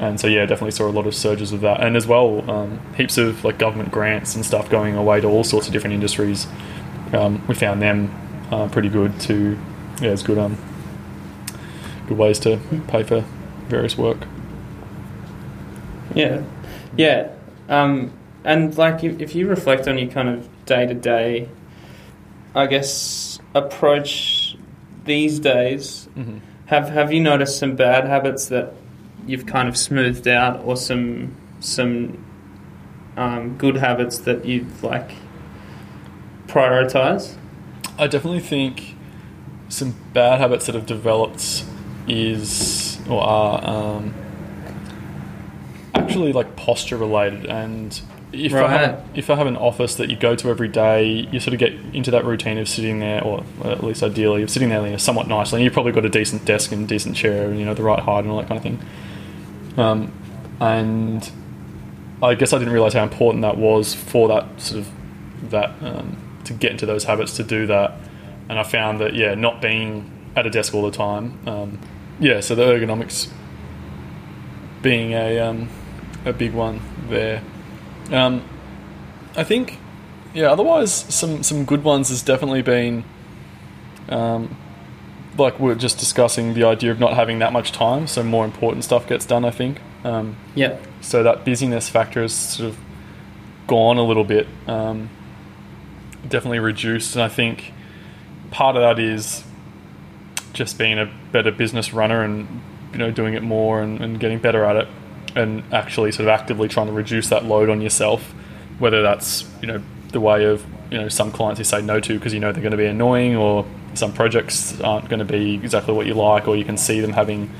and 0.00 0.18
so 0.18 0.26
yeah, 0.26 0.46
definitely 0.46 0.70
saw 0.72 0.88
a 0.88 0.90
lot 0.90 1.06
of 1.06 1.14
surges 1.14 1.52
of 1.52 1.60
that, 1.60 1.80
and 1.82 1.96
as 1.96 2.06
well, 2.06 2.48
um, 2.50 2.80
heaps 2.96 3.18
of 3.18 3.44
like 3.44 3.58
government 3.58 3.92
grants 3.92 4.34
and 4.34 4.44
stuff 4.44 4.68
going 4.70 4.96
away 4.96 5.20
to 5.20 5.28
all 5.28 5.44
sorts 5.44 5.66
of 5.66 5.72
different 5.72 5.94
industries. 5.94 6.46
Um, 7.12 7.44
we 7.46 7.54
found 7.54 7.82
them 7.82 8.10
uh, 8.50 8.68
pretty 8.68 8.88
good 8.88 9.20
to 9.20 9.58
yeah, 10.00 10.10
it's 10.10 10.22
good 10.22 10.38
um 10.38 10.56
good 12.08 12.18
ways 12.18 12.38
to 12.40 12.58
pay 12.88 13.02
for 13.02 13.24
various 13.68 13.96
work. 13.96 14.26
Yeah, 16.14 16.42
yeah, 16.96 17.30
um, 17.68 18.12
and 18.44 18.76
like 18.76 19.02
if, 19.04 19.20
if 19.20 19.34
you 19.34 19.48
reflect 19.48 19.88
on 19.88 19.98
your 19.98 20.10
kind 20.10 20.28
of 20.28 20.48
day 20.66 20.86
to 20.86 20.94
day, 20.94 21.48
I 22.54 22.66
guess 22.66 23.38
approach 23.54 24.56
these 25.04 25.38
days, 25.38 26.08
Mm-hmm. 26.16 26.38
have 26.66 26.90
have 26.90 27.12
you 27.12 27.20
noticed 27.20 27.58
some 27.58 27.76
bad 27.76 28.04
habits 28.06 28.46
that 28.46 28.74
you've 29.26 29.46
kind 29.46 29.68
of 29.68 29.76
smoothed 29.76 30.28
out, 30.28 30.62
or 30.64 30.76
some 30.76 31.34
some 31.60 32.24
um, 33.16 33.56
good 33.56 33.76
habits 33.76 34.18
that 34.20 34.44
you've 34.44 34.82
like 34.82 35.12
prioritize? 36.48 37.36
I 37.98 38.06
definitely 38.06 38.40
think 38.40 38.96
some 39.68 39.94
bad 40.12 40.40
habits 40.40 40.66
that 40.66 40.74
have 40.74 40.86
developed 40.86 41.64
is 42.08 42.98
or 43.08 43.22
are 43.22 43.64
um, 43.64 44.14
actually 46.02 46.32
like 46.32 46.56
posture 46.56 46.96
related 46.96 47.46
and 47.46 48.00
if 48.32 48.54
I, 48.54 48.68
have, 48.68 49.04
if 49.14 49.30
I 49.30 49.36
have 49.36 49.46
an 49.46 49.56
office 49.56 49.96
that 49.96 50.08
you 50.08 50.16
go 50.16 50.34
to 50.34 50.48
every 50.48 50.68
day, 50.68 51.28
you 51.30 51.38
sort 51.38 51.52
of 51.52 51.60
get 51.60 51.72
into 51.92 52.10
that 52.12 52.24
routine 52.24 52.56
of 52.58 52.68
sitting 52.68 52.98
there, 52.98 53.22
or 53.22 53.44
at 53.64 53.84
least 53.84 54.02
ideally, 54.02 54.42
of 54.42 54.50
sitting 54.50 54.70
there 54.70 54.82
you 54.84 54.92
know, 54.92 54.96
somewhat 54.96 55.28
nicely. 55.28 55.58
And 55.58 55.64
you've 55.64 55.74
probably 55.74 55.92
got 55.92 56.06
a 56.06 56.08
decent 56.08 56.44
desk 56.44 56.72
and 56.72 56.88
decent 56.88 57.14
chair, 57.14 57.50
and 57.50 57.58
you 57.58 57.66
know 57.66 57.74
the 57.74 57.82
right 57.82 57.98
height 57.98 58.20
and 58.20 58.30
all 58.30 58.38
that 58.38 58.48
kind 58.48 58.56
of 58.56 58.62
thing. 58.62 58.80
Um, 59.76 60.12
and 60.60 61.30
I 62.22 62.34
guess 62.34 62.52
I 62.52 62.58
didn't 62.58 62.72
realize 62.72 62.94
how 62.94 63.02
important 63.02 63.42
that 63.42 63.58
was 63.58 63.94
for 63.94 64.28
that 64.28 64.60
sort 64.60 64.80
of 64.80 64.90
that 65.50 65.74
um, 65.82 66.16
to 66.44 66.54
get 66.54 66.72
into 66.72 66.86
those 66.86 67.04
habits 67.04 67.36
to 67.36 67.42
do 67.42 67.66
that. 67.66 67.98
And 68.48 68.58
I 68.58 68.62
found 68.62 69.00
that 69.00 69.14
yeah, 69.14 69.34
not 69.34 69.60
being 69.60 70.10
at 70.36 70.46
a 70.46 70.50
desk 70.50 70.74
all 70.74 70.82
the 70.82 70.96
time, 70.96 71.38
um, 71.46 71.78
yeah. 72.18 72.40
So 72.40 72.54
the 72.54 72.62
ergonomics 72.62 73.30
being 74.80 75.12
a 75.12 75.38
um, 75.38 75.68
a 76.24 76.32
big 76.32 76.52
one 76.52 76.80
there. 77.08 77.42
Um, 78.10 78.42
I 79.36 79.44
think 79.44 79.78
yeah. 80.34 80.50
Otherwise, 80.50 80.92
some 80.92 81.42
some 81.42 81.64
good 81.64 81.84
ones 81.84 82.08
has 82.08 82.22
definitely 82.22 82.62
been 82.62 83.04
um, 84.08 84.56
like 85.38 85.58
we 85.60 85.70
are 85.70 85.74
just 85.76 85.98
discussing 85.98 86.54
the 86.54 86.64
idea 86.64 86.90
of 86.90 86.98
not 87.00 87.14
having 87.14 87.38
that 87.40 87.52
much 87.52 87.72
time, 87.72 88.06
so 88.06 88.22
more 88.22 88.44
important 88.44 88.84
stuff 88.84 89.06
gets 89.06 89.24
done. 89.26 89.44
I 89.44 89.50
think. 89.50 89.78
Um, 90.04 90.36
Yeah. 90.54 90.78
so 91.00 91.22
that 91.22 91.44
busyness 91.44 91.88
factor 91.88 92.22
has 92.22 92.34
sort 92.34 92.68
of 92.70 92.78
gone 93.68 93.98
a 93.98 94.02
little 94.02 94.24
bit, 94.24 94.48
um, 94.66 95.08
definitely 96.28 96.58
reduced, 96.58 97.14
and 97.14 97.22
I 97.22 97.28
think 97.28 97.72
part 98.50 98.74
of 98.76 98.82
that 98.82 98.98
is 99.02 99.44
just 100.52 100.76
being 100.78 100.98
a 100.98 101.08
better 101.30 101.50
business 101.52 101.94
runner 101.94 102.22
and 102.22 102.60
you 102.92 102.98
know 102.98 103.10
doing 103.12 103.34
it 103.34 103.42
more 103.42 103.80
and, 103.80 104.00
and 104.00 104.18
getting 104.20 104.38
better 104.38 104.64
at 104.64 104.76
it, 104.76 104.88
and 105.34 105.62
actually 105.72 106.12
sort 106.12 106.28
of 106.28 106.40
actively 106.40 106.68
trying 106.68 106.86
to 106.86 106.92
reduce 106.92 107.28
that 107.28 107.44
load 107.44 107.70
on 107.70 107.80
yourself, 107.80 108.34
whether 108.78 109.02
that's 109.02 109.48
you 109.60 109.66
know 109.66 109.82
the 110.10 110.20
way 110.20 110.44
of 110.44 110.64
you 110.90 110.98
know 110.98 111.08
some 111.08 111.32
clients 111.32 111.58
you 111.58 111.64
say 111.64 111.80
no 111.80 112.00
to 112.00 112.14
because 112.18 112.34
you 112.34 112.40
know 112.40 112.52
they're 112.52 112.62
going 112.62 112.72
to 112.72 112.76
be 112.76 112.86
annoying 112.86 113.36
or 113.36 113.66
some 113.94 114.12
projects 114.12 114.80
aren't 114.80 115.08
going 115.08 115.18
to 115.18 115.24
be 115.24 115.54
exactly 115.54 115.94
what 115.94 116.06
you 116.06 116.14
like 116.14 116.48
or 116.48 116.56
you 116.56 116.64
can 116.64 116.76
see 116.76 117.00
them 117.00 117.12
having 117.12 117.50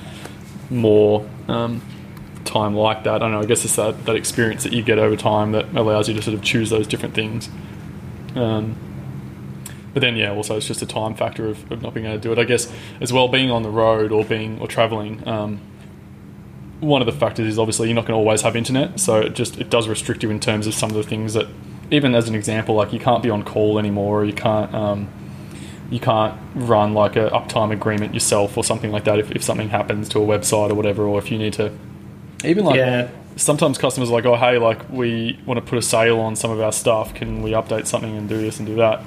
more 0.71 1.29
um, 1.49 1.83
time 2.45 2.75
like 2.75 3.05
that. 3.05 3.15
I 3.15 3.19
don't 3.19 3.33
know. 3.33 3.41
I 3.41 3.45
guess 3.45 3.65
it's 3.65 3.77
that, 3.77 4.05
that 4.07 4.17
experience 4.17 4.65
that 4.65 4.73
you 4.73 4.83
get 4.83 4.99
over 4.99 5.17
time 5.17 5.53
that 5.53 5.67
allows 5.75 6.09
you 6.09 6.15
to 6.15 6.23
sort 6.23 6.35
of 6.35 6.43
choose 6.43 6.71
those 6.71 6.87
different 6.87 7.15
things. 7.15 7.49
Um, 8.35 8.77
but 9.93 10.01
then, 10.01 10.17
yeah, 10.17 10.33
also 10.33 10.57
it's 10.57 10.67
just 10.67 10.81
a 10.81 10.87
time 10.87 11.15
factor 11.15 11.49
of, 11.49 11.71
of 11.71 11.83
not 11.83 11.93
being 11.93 12.07
able 12.07 12.17
to 12.17 12.23
do 12.23 12.33
it. 12.33 12.39
I 12.39 12.45
guess 12.45 12.73
as 13.01 13.13
well, 13.13 13.29
being 13.29 13.51
on 13.51 13.63
the 13.63 13.71
road 13.71 14.11
or 14.11 14.25
being 14.25 14.59
or 14.59 14.67
traveling. 14.67 15.27
Um, 15.29 15.61
one 16.83 17.01
of 17.01 17.07
the 17.07 17.13
factors 17.13 17.47
is 17.47 17.59
obviously 17.59 17.89
you're 17.89 17.95
not 17.95 18.07
going 18.07 18.17
to 18.17 18.19
always 18.19 18.43
have 18.43 18.57
internet, 18.57 19.01
so 19.01 19.21
it 19.21 19.35
just 19.35 19.59
it 19.59 19.71
does 19.71 19.89
restrict 19.89 20.23
you 20.23 20.31
in 20.31 20.41
terms 20.41 20.67
of 20.67 20.75
some 20.75 20.91
of 20.91 20.97
the 20.97 21.03
things 21.03 21.35
that, 21.35 21.47
even 21.91 22.15
as 22.15 22.29
an 22.29 22.35
example, 22.35 22.75
like 22.75 22.93
you 22.93 22.99
can't 23.01 23.23
be 23.23 23.31
on 23.31 23.43
call 23.43 23.79
anymore, 23.79 24.21
or 24.23 24.25
you 24.25 24.33
can't. 24.35 24.73
Um, 24.75 25.09
you 25.91 26.01
can't 26.01 26.35
run 26.55 26.95
like 26.95 27.17
a 27.17 27.29
uptime 27.29 27.71
agreement 27.71 28.15
yourself 28.15 28.57
or 28.57 28.65
something 28.65 28.91
like 28.91 29.05
that 29.05 29.19
if, 29.19 29.31
if 29.33 29.43
something 29.43 29.69
happens 29.69 30.09
to 30.09 30.19
a 30.21 30.27
website 30.27 30.71
or 30.71 30.75
whatever 30.75 31.03
or 31.05 31.19
if 31.19 31.31
you 31.31 31.37
need 31.37 31.53
to 31.53 31.71
even 32.47 32.65
like 32.65 32.77
Yeah. 32.77 33.11
sometimes 33.37 33.77
customers 33.77 34.09
are 34.09 34.13
like 34.15 34.25
oh 34.25 34.37
hey 34.37 34.57
like 34.57 34.89
we 34.89 35.39
want 35.45 35.59
to 35.59 35.67
put 35.67 35.79
a 35.79 35.83
sale 35.83 36.19
on 36.21 36.35
some 36.35 36.51
of 36.51 36.63
our 36.63 36.73
stuff 36.73 37.13
can 37.13 37.43
we 37.43 37.51
update 37.51 37.87
something 37.87 38.17
and 38.17 38.27
do 38.27 38.39
this 38.41 38.59
and 38.59 38.67
do 38.67 38.77
that 38.77 39.03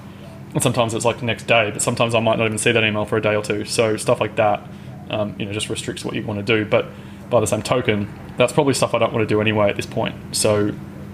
and 0.54 0.62
sometimes 0.62 0.94
it's 0.94 1.06
like 1.06 1.18
the 1.18 1.26
next 1.26 1.48
day 1.48 1.72
but 1.72 1.82
sometimes 1.82 2.14
i 2.14 2.20
might 2.20 2.38
not 2.38 2.46
even 2.46 2.60
see 2.60 2.72
that 2.72 2.84
email 2.84 3.04
for 3.04 3.18
a 3.18 3.22
day 3.22 3.36
or 3.36 3.42
two 3.42 3.66
so 3.66 3.98
stuff 3.98 4.22
like 4.22 4.36
that 4.36 4.62
um, 5.10 5.34
you 5.40 5.46
know 5.48 5.54
just 5.54 5.70
restricts 5.70 6.06
what 6.06 6.14
you 6.14 6.22
want 6.22 6.38
to 6.38 6.46
do 6.46 6.70
but 6.70 6.86
by 7.30 7.40
the 7.40 7.48
same 7.48 7.62
token 7.62 8.12
that's 8.38 8.54
probably 8.54 8.74
stuff 8.74 8.94
i 8.94 8.98
don't 9.00 9.14
want 9.14 9.28
to 9.28 9.34
do 9.34 9.40
anyway 9.42 9.70
at 9.70 9.76
this 9.76 9.86
point 9.86 10.16
so 10.36 10.72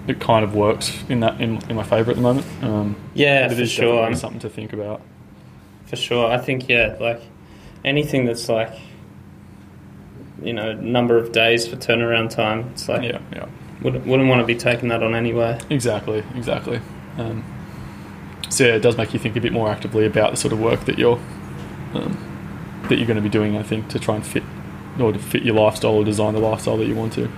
it 0.08 0.18
kind 0.20 0.44
of 0.44 0.54
works 0.54 0.92
in 1.08 1.20
that 1.20 1.40
in, 1.40 1.56
in 1.70 1.76
my 1.76 1.82
favor 1.84 2.10
at 2.10 2.16
the 2.16 2.22
moment 2.22 2.44
um, 2.62 2.96
Yeah, 3.14 3.48
for 3.48 3.64
sure. 3.66 4.14
something 4.16 4.40
to 4.40 4.48
think 4.48 4.72
about 4.72 5.00
For 5.86 5.94
sure. 5.94 6.28
I 6.32 6.38
think, 6.38 6.68
yeah, 6.68 6.96
like 6.98 7.20
anything 7.84 8.24
that's 8.24 8.48
like, 8.48 8.72
you 10.42 10.52
know, 10.52 10.72
number 10.72 11.16
of 11.16 11.30
days 11.30 11.68
for 11.68 11.76
turnaround 11.76 12.30
time, 12.30 12.70
it's 12.72 12.88
like, 12.88 13.02
yeah 13.04 13.20
yeah 13.32 13.46
wouldn't, 13.80 14.06
wouldn't 14.06 14.28
want 14.28 14.40
to 14.40 14.46
be 14.46 14.54
taking 14.56 14.88
that 14.88 15.02
on 15.02 15.14
anyway. 15.14 15.58
Exactly, 15.70 16.24
exactly. 16.36 16.80
Um, 17.18 17.44
so 18.48 18.64
yeah, 18.64 18.74
it 18.74 18.80
does 18.80 18.96
make 18.96 19.12
you 19.12 19.18
think 19.20 19.36
a 19.36 19.40
bit 19.40 19.52
more 19.52 19.68
actively 19.70 20.04
about 20.06 20.30
the 20.32 20.36
sort 20.36 20.52
of 20.52 20.60
work 20.60 20.84
that 20.86 20.98
you're 20.98 21.18
um, 21.94 22.84
that 22.88 22.96
you're 22.96 23.06
going 23.06 23.16
to 23.16 23.22
be 23.22 23.28
doing. 23.28 23.56
I 23.56 23.62
think 23.62 23.88
to 23.90 23.98
try 23.98 24.14
and 24.16 24.26
fit 24.26 24.42
or 25.02 25.12
to 25.12 25.18
fit 25.18 25.42
your 25.42 25.54
lifestyle 25.54 25.92
or 25.92 26.04
design 26.04 26.34
the 26.34 26.40
lifestyle 26.40 26.76
that 26.76 26.86
you 26.86 26.94
want 26.94 27.12
to. 27.14 27.30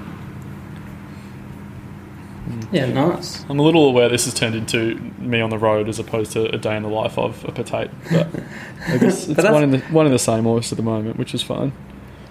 Yeah, 2.70 2.86
nice. 2.86 3.44
I'm 3.48 3.58
a 3.58 3.62
little 3.62 3.88
aware 3.88 4.08
this 4.08 4.24
has 4.24 4.34
turned 4.34 4.54
into 4.54 4.96
me 5.18 5.40
on 5.40 5.50
the 5.50 5.58
road 5.58 5.88
as 5.88 5.98
opposed 5.98 6.32
to 6.32 6.52
a 6.52 6.58
day 6.58 6.76
in 6.76 6.82
the 6.82 6.88
life 6.88 7.18
of 7.18 7.44
a 7.44 7.52
potato, 7.52 7.90
but 8.10 8.28
I 8.88 8.98
guess 8.98 9.28
it's 9.28 9.42
one 9.42 9.62
in 9.62 9.70
the 9.70 9.78
one 9.78 10.06
in 10.06 10.12
the 10.12 10.18
same 10.18 10.46
almost 10.46 10.72
at 10.72 10.76
the 10.76 10.82
moment, 10.82 11.16
which 11.16 11.34
is 11.34 11.42
fine. 11.42 11.72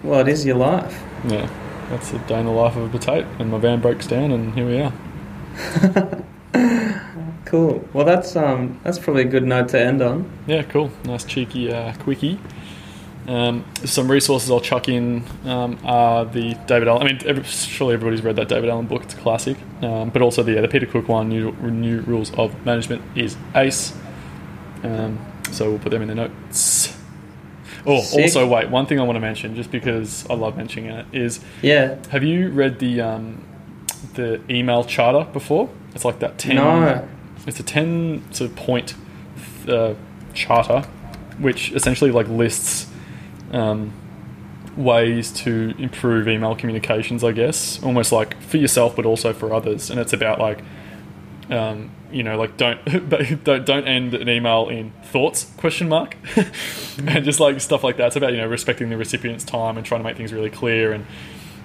Well, 0.04 0.20
it 0.20 0.28
is 0.28 0.46
your 0.46 0.58
life. 0.58 1.02
Yeah, 1.28 1.50
that's 1.90 2.12
a 2.14 2.20
day 2.20 2.40
in 2.40 2.46
the 2.46 2.52
life 2.52 2.76
of 2.76 2.84
a 2.84 2.90
potato, 2.90 3.28
and 3.40 3.52
my 3.52 3.58
van 3.58 3.80
breaks 3.80 4.06
down, 4.06 4.32
and 4.32 4.54
here 4.54 4.68
we 4.68 4.82
are. 4.82 6.24
Cool. 7.54 7.88
Well, 7.94 8.04
that's 8.04 8.36
um, 8.36 8.80
that's 8.82 8.98
probably 8.98 9.22
a 9.22 9.26
good 9.26 9.44
note 9.44 9.70
to 9.70 9.80
end 9.80 10.02
on. 10.02 10.28
Yeah, 10.48 10.64
cool. 10.64 10.90
Nice 11.04 11.24
cheeky 11.24 11.72
uh, 11.72 11.94
quickie. 11.98 12.40
Um, 13.28 13.64
some 13.86 14.12
resources 14.12 14.52
I'll 14.52 14.60
chuck 14.60 14.90
in 14.90 15.24
um, 15.46 15.80
are 15.86 16.26
the 16.26 16.56
David 16.68 16.88
Allen. 16.88 17.04
I 17.04 17.06
mean, 17.12 17.22
every, 17.26 17.44
surely 17.44 17.94
everybody's 17.94 18.22
read 18.24 18.36
that 18.36 18.50
David 18.50 18.70
Allen 18.70 18.86
book. 18.86 19.04
It's 19.04 19.14
a 19.14 19.18
classic. 19.18 19.58
Um, 19.82 20.10
but 20.10 20.22
also 20.22 20.44
the, 20.44 20.54
yeah, 20.54 20.62
the 20.62 20.68
Peter 20.68 20.86
Cook 20.86 21.08
one, 21.08 21.30
New, 21.30 21.52
New 21.54 22.02
Rules 22.02 22.34
of 22.36 22.66
Management, 22.66 23.02
is 23.16 23.38
ace. 23.56 23.94
Um, 24.84 25.20
so 25.52 25.70
we'll 25.70 25.80
put 25.80 25.90
them 25.92 26.02
in 26.02 26.10
the 26.10 26.16
notes. 26.16 26.98
Oh, 27.86 28.02
Sick. 28.02 28.22
also, 28.24 28.48
wait, 28.48 28.70
one 28.70 28.86
thing 28.86 29.00
I 29.00 29.04
want 29.04 29.16
to 29.18 29.20
mention, 29.22 29.56
just 29.56 29.72
because 29.72 30.26
I 30.30 30.34
love 30.36 30.56
mentioning 30.58 30.90
it, 30.92 31.06
is 31.14 31.40
Yeah. 31.62 31.96
have 32.10 32.24
you 32.24 32.50
read 32.50 32.80
the 32.80 33.02
um, 33.02 33.44
the 34.14 34.42
email 34.50 34.84
charter 34.84 35.30
before? 35.32 35.70
It's 35.96 36.06
like 36.06 36.20
that 36.20 36.38
10 36.38 36.56
No. 36.56 37.08
it's 37.46 37.60
a 37.60 37.64
10 37.64 38.24
sort 38.32 38.50
of 38.52 38.56
point 38.56 38.96
uh, 39.68 39.94
charter 40.34 40.82
which 41.40 41.72
essentially 41.74 42.10
like 42.12 42.28
lists 42.28 42.88
um, 43.54 43.94
ways 44.76 45.32
to 45.32 45.74
improve 45.78 46.28
email 46.28 46.56
communications 46.56 47.24
i 47.24 47.32
guess. 47.32 47.82
Almost 47.84 48.12
like 48.12 48.42
for 48.42 48.58
yourself 48.58 48.96
but 48.96 49.06
also 49.06 49.34
for 49.34 49.54
others. 49.54 49.90
And 49.90 50.00
it's 50.00 50.14
about 50.14 50.40
like 50.40 50.60
um, 51.50 51.92
you 52.12 52.24
know 52.24 52.38
like 52.38 52.58
don't 52.58 52.84
don't 53.44 53.66
don't 53.66 53.88
end 53.88 54.14
an 54.14 54.30
email 54.30 54.70
in 54.70 54.92
thoughts 55.04 55.52
question 55.58 55.88
mark. 55.90 56.18
And 57.08 57.26
just 57.26 57.40
like 57.40 57.60
stuff 57.60 57.84
like 57.84 57.98
that. 57.98 58.08
It's 58.08 58.16
about 58.16 58.34
you 58.34 58.38
know 58.38 58.48
respecting 58.48 58.90
the 58.90 58.98
recipient's 58.98 59.44
time 59.44 59.78
and 59.78 59.86
trying 59.86 60.02
to 60.02 60.06
make 60.06 60.16
things 60.16 60.32
really 60.32 60.52
clear. 60.52 60.94
And 60.94 61.06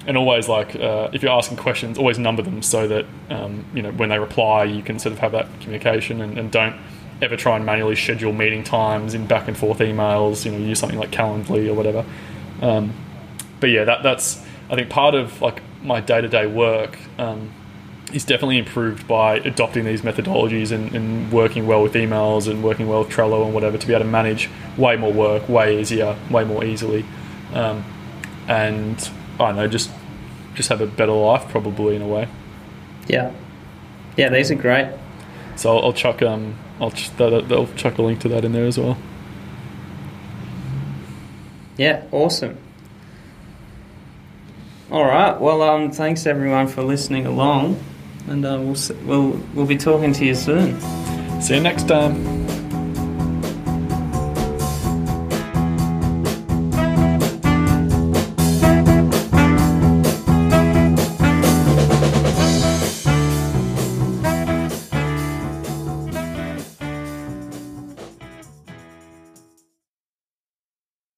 and 0.06 0.16
always 0.16 0.48
like 0.48 0.74
uh, 0.74 1.10
if 1.12 1.22
you're 1.22 1.32
asking 1.32 1.58
questions 1.58 1.98
always 1.98 2.18
number 2.18 2.42
them 2.42 2.62
so 2.62 2.88
that 2.88 3.04
um, 3.28 3.64
you 3.74 3.82
know 3.82 3.92
when 3.92 4.08
they 4.08 4.18
reply 4.18 4.64
you 4.64 4.82
can 4.82 4.98
sort 4.98 5.12
of 5.12 5.18
have 5.18 5.32
that 5.32 5.46
communication 5.60 6.22
and, 6.22 6.38
and 6.38 6.50
don't 6.50 6.76
ever 7.20 7.36
try 7.36 7.56
and 7.56 7.66
manually 7.66 7.96
schedule 7.96 8.32
meeting 8.32 8.62
times 8.62 9.14
in 9.14 9.26
back 9.26 9.48
and 9.48 9.56
forth 9.56 9.78
emails 9.78 10.44
you 10.44 10.52
know 10.52 10.58
use 10.58 10.78
something 10.78 10.98
like 10.98 11.10
calendly 11.10 11.68
or 11.68 11.74
whatever 11.74 12.04
um, 12.62 12.92
but 13.60 13.68
yeah 13.70 13.84
that, 13.84 14.02
that's 14.02 14.44
i 14.70 14.74
think 14.74 14.88
part 14.88 15.14
of 15.14 15.40
like 15.42 15.62
my 15.82 16.00
day-to-day 16.00 16.46
work 16.46 16.98
um, 17.18 17.52
is 18.12 18.24
definitely 18.24 18.58
improved 18.58 19.06
by 19.06 19.36
adopting 19.36 19.84
these 19.84 20.02
methodologies 20.02 20.72
and, 20.72 20.94
and 20.94 21.30
working 21.30 21.66
well 21.66 21.82
with 21.82 21.94
emails 21.94 22.50
and 22.50 22.64
working 22.64 22.88
well 22.88 23.00
with 23.00 23.10
Trello 23.10 23.44
and 23.44 23.52
whatever 23.52 23.76
to 23.76 23.86
be 23.86 23.92
able 23.92 24.04
to 24.04 24.10
manage 24.10 24.48
way 24.76 24.96
more 24.96 25.12
work, 25.12 25.48
way 25.48 25.80
easier, 25.80 26.16
way 26.30 26.44
more 26.44 26.64
easily, 26.64 27.04
um, 27.52 27.84
and 28.48 29.10
I 29.38 29.48
don't 29.48 29.56
know, 29.56 29.68
just 29.68 29.90
just 30.54 30.70
have 30.70 30.80
a 30.80 30.86
better 30.86 31.12
life 31.12 31.48
probably 31.48 31.96
in 31.96 32.02
a 32.02 32.08
way. 32.08 32.28
Yeah. 33.06 33.32
Yeah, 34.16 34.30
these 34.30 34.50
are 34.50 34.56
great. 34.56 34.92
So 35.56 35.76
I'll, 35.76 35.84
I'll 35.86 35.92
chuck 35.92 36.22
um 36.22 36.56
I'll 36.80 36.90
ch- 36.90 37.10
that, 37.16 37.32
I'll 37.52 37.66
chuck 37.74 37.98
a 37.98 38.02
link 38.02 38.20
to 38.20 38.28
that 38.28 38.44
in 38.44 38.52
there 38.52 38.66
as 38.66 38.78
well. 38.78 38.96
Yeah, 41.76 42.02
awesome. 42.12 42.56
All 44.90 45.04
right. 45.04 45.38
Well, 45.40 45.62
um, 45.62 45.90
thanks 45.90 46.26
everyone 46.26 46.66
for 46.66 46.82
listening 46.82 47.26
along, 47.26 47.82
and 48.26 48.44
uh, 48.44 48.58
we'll 48.60 48.76
we'll 49.04 49.40
we'll 49.54 49.66
be 49.66 49.76
talking 49.76 50.12
to 50.14 50.24
you 50.24 50.34
soon. 50.34 50.80
See 51.42 51.54
you 51.54 51.60
next 51.60 51.86
time. 51.88 52.37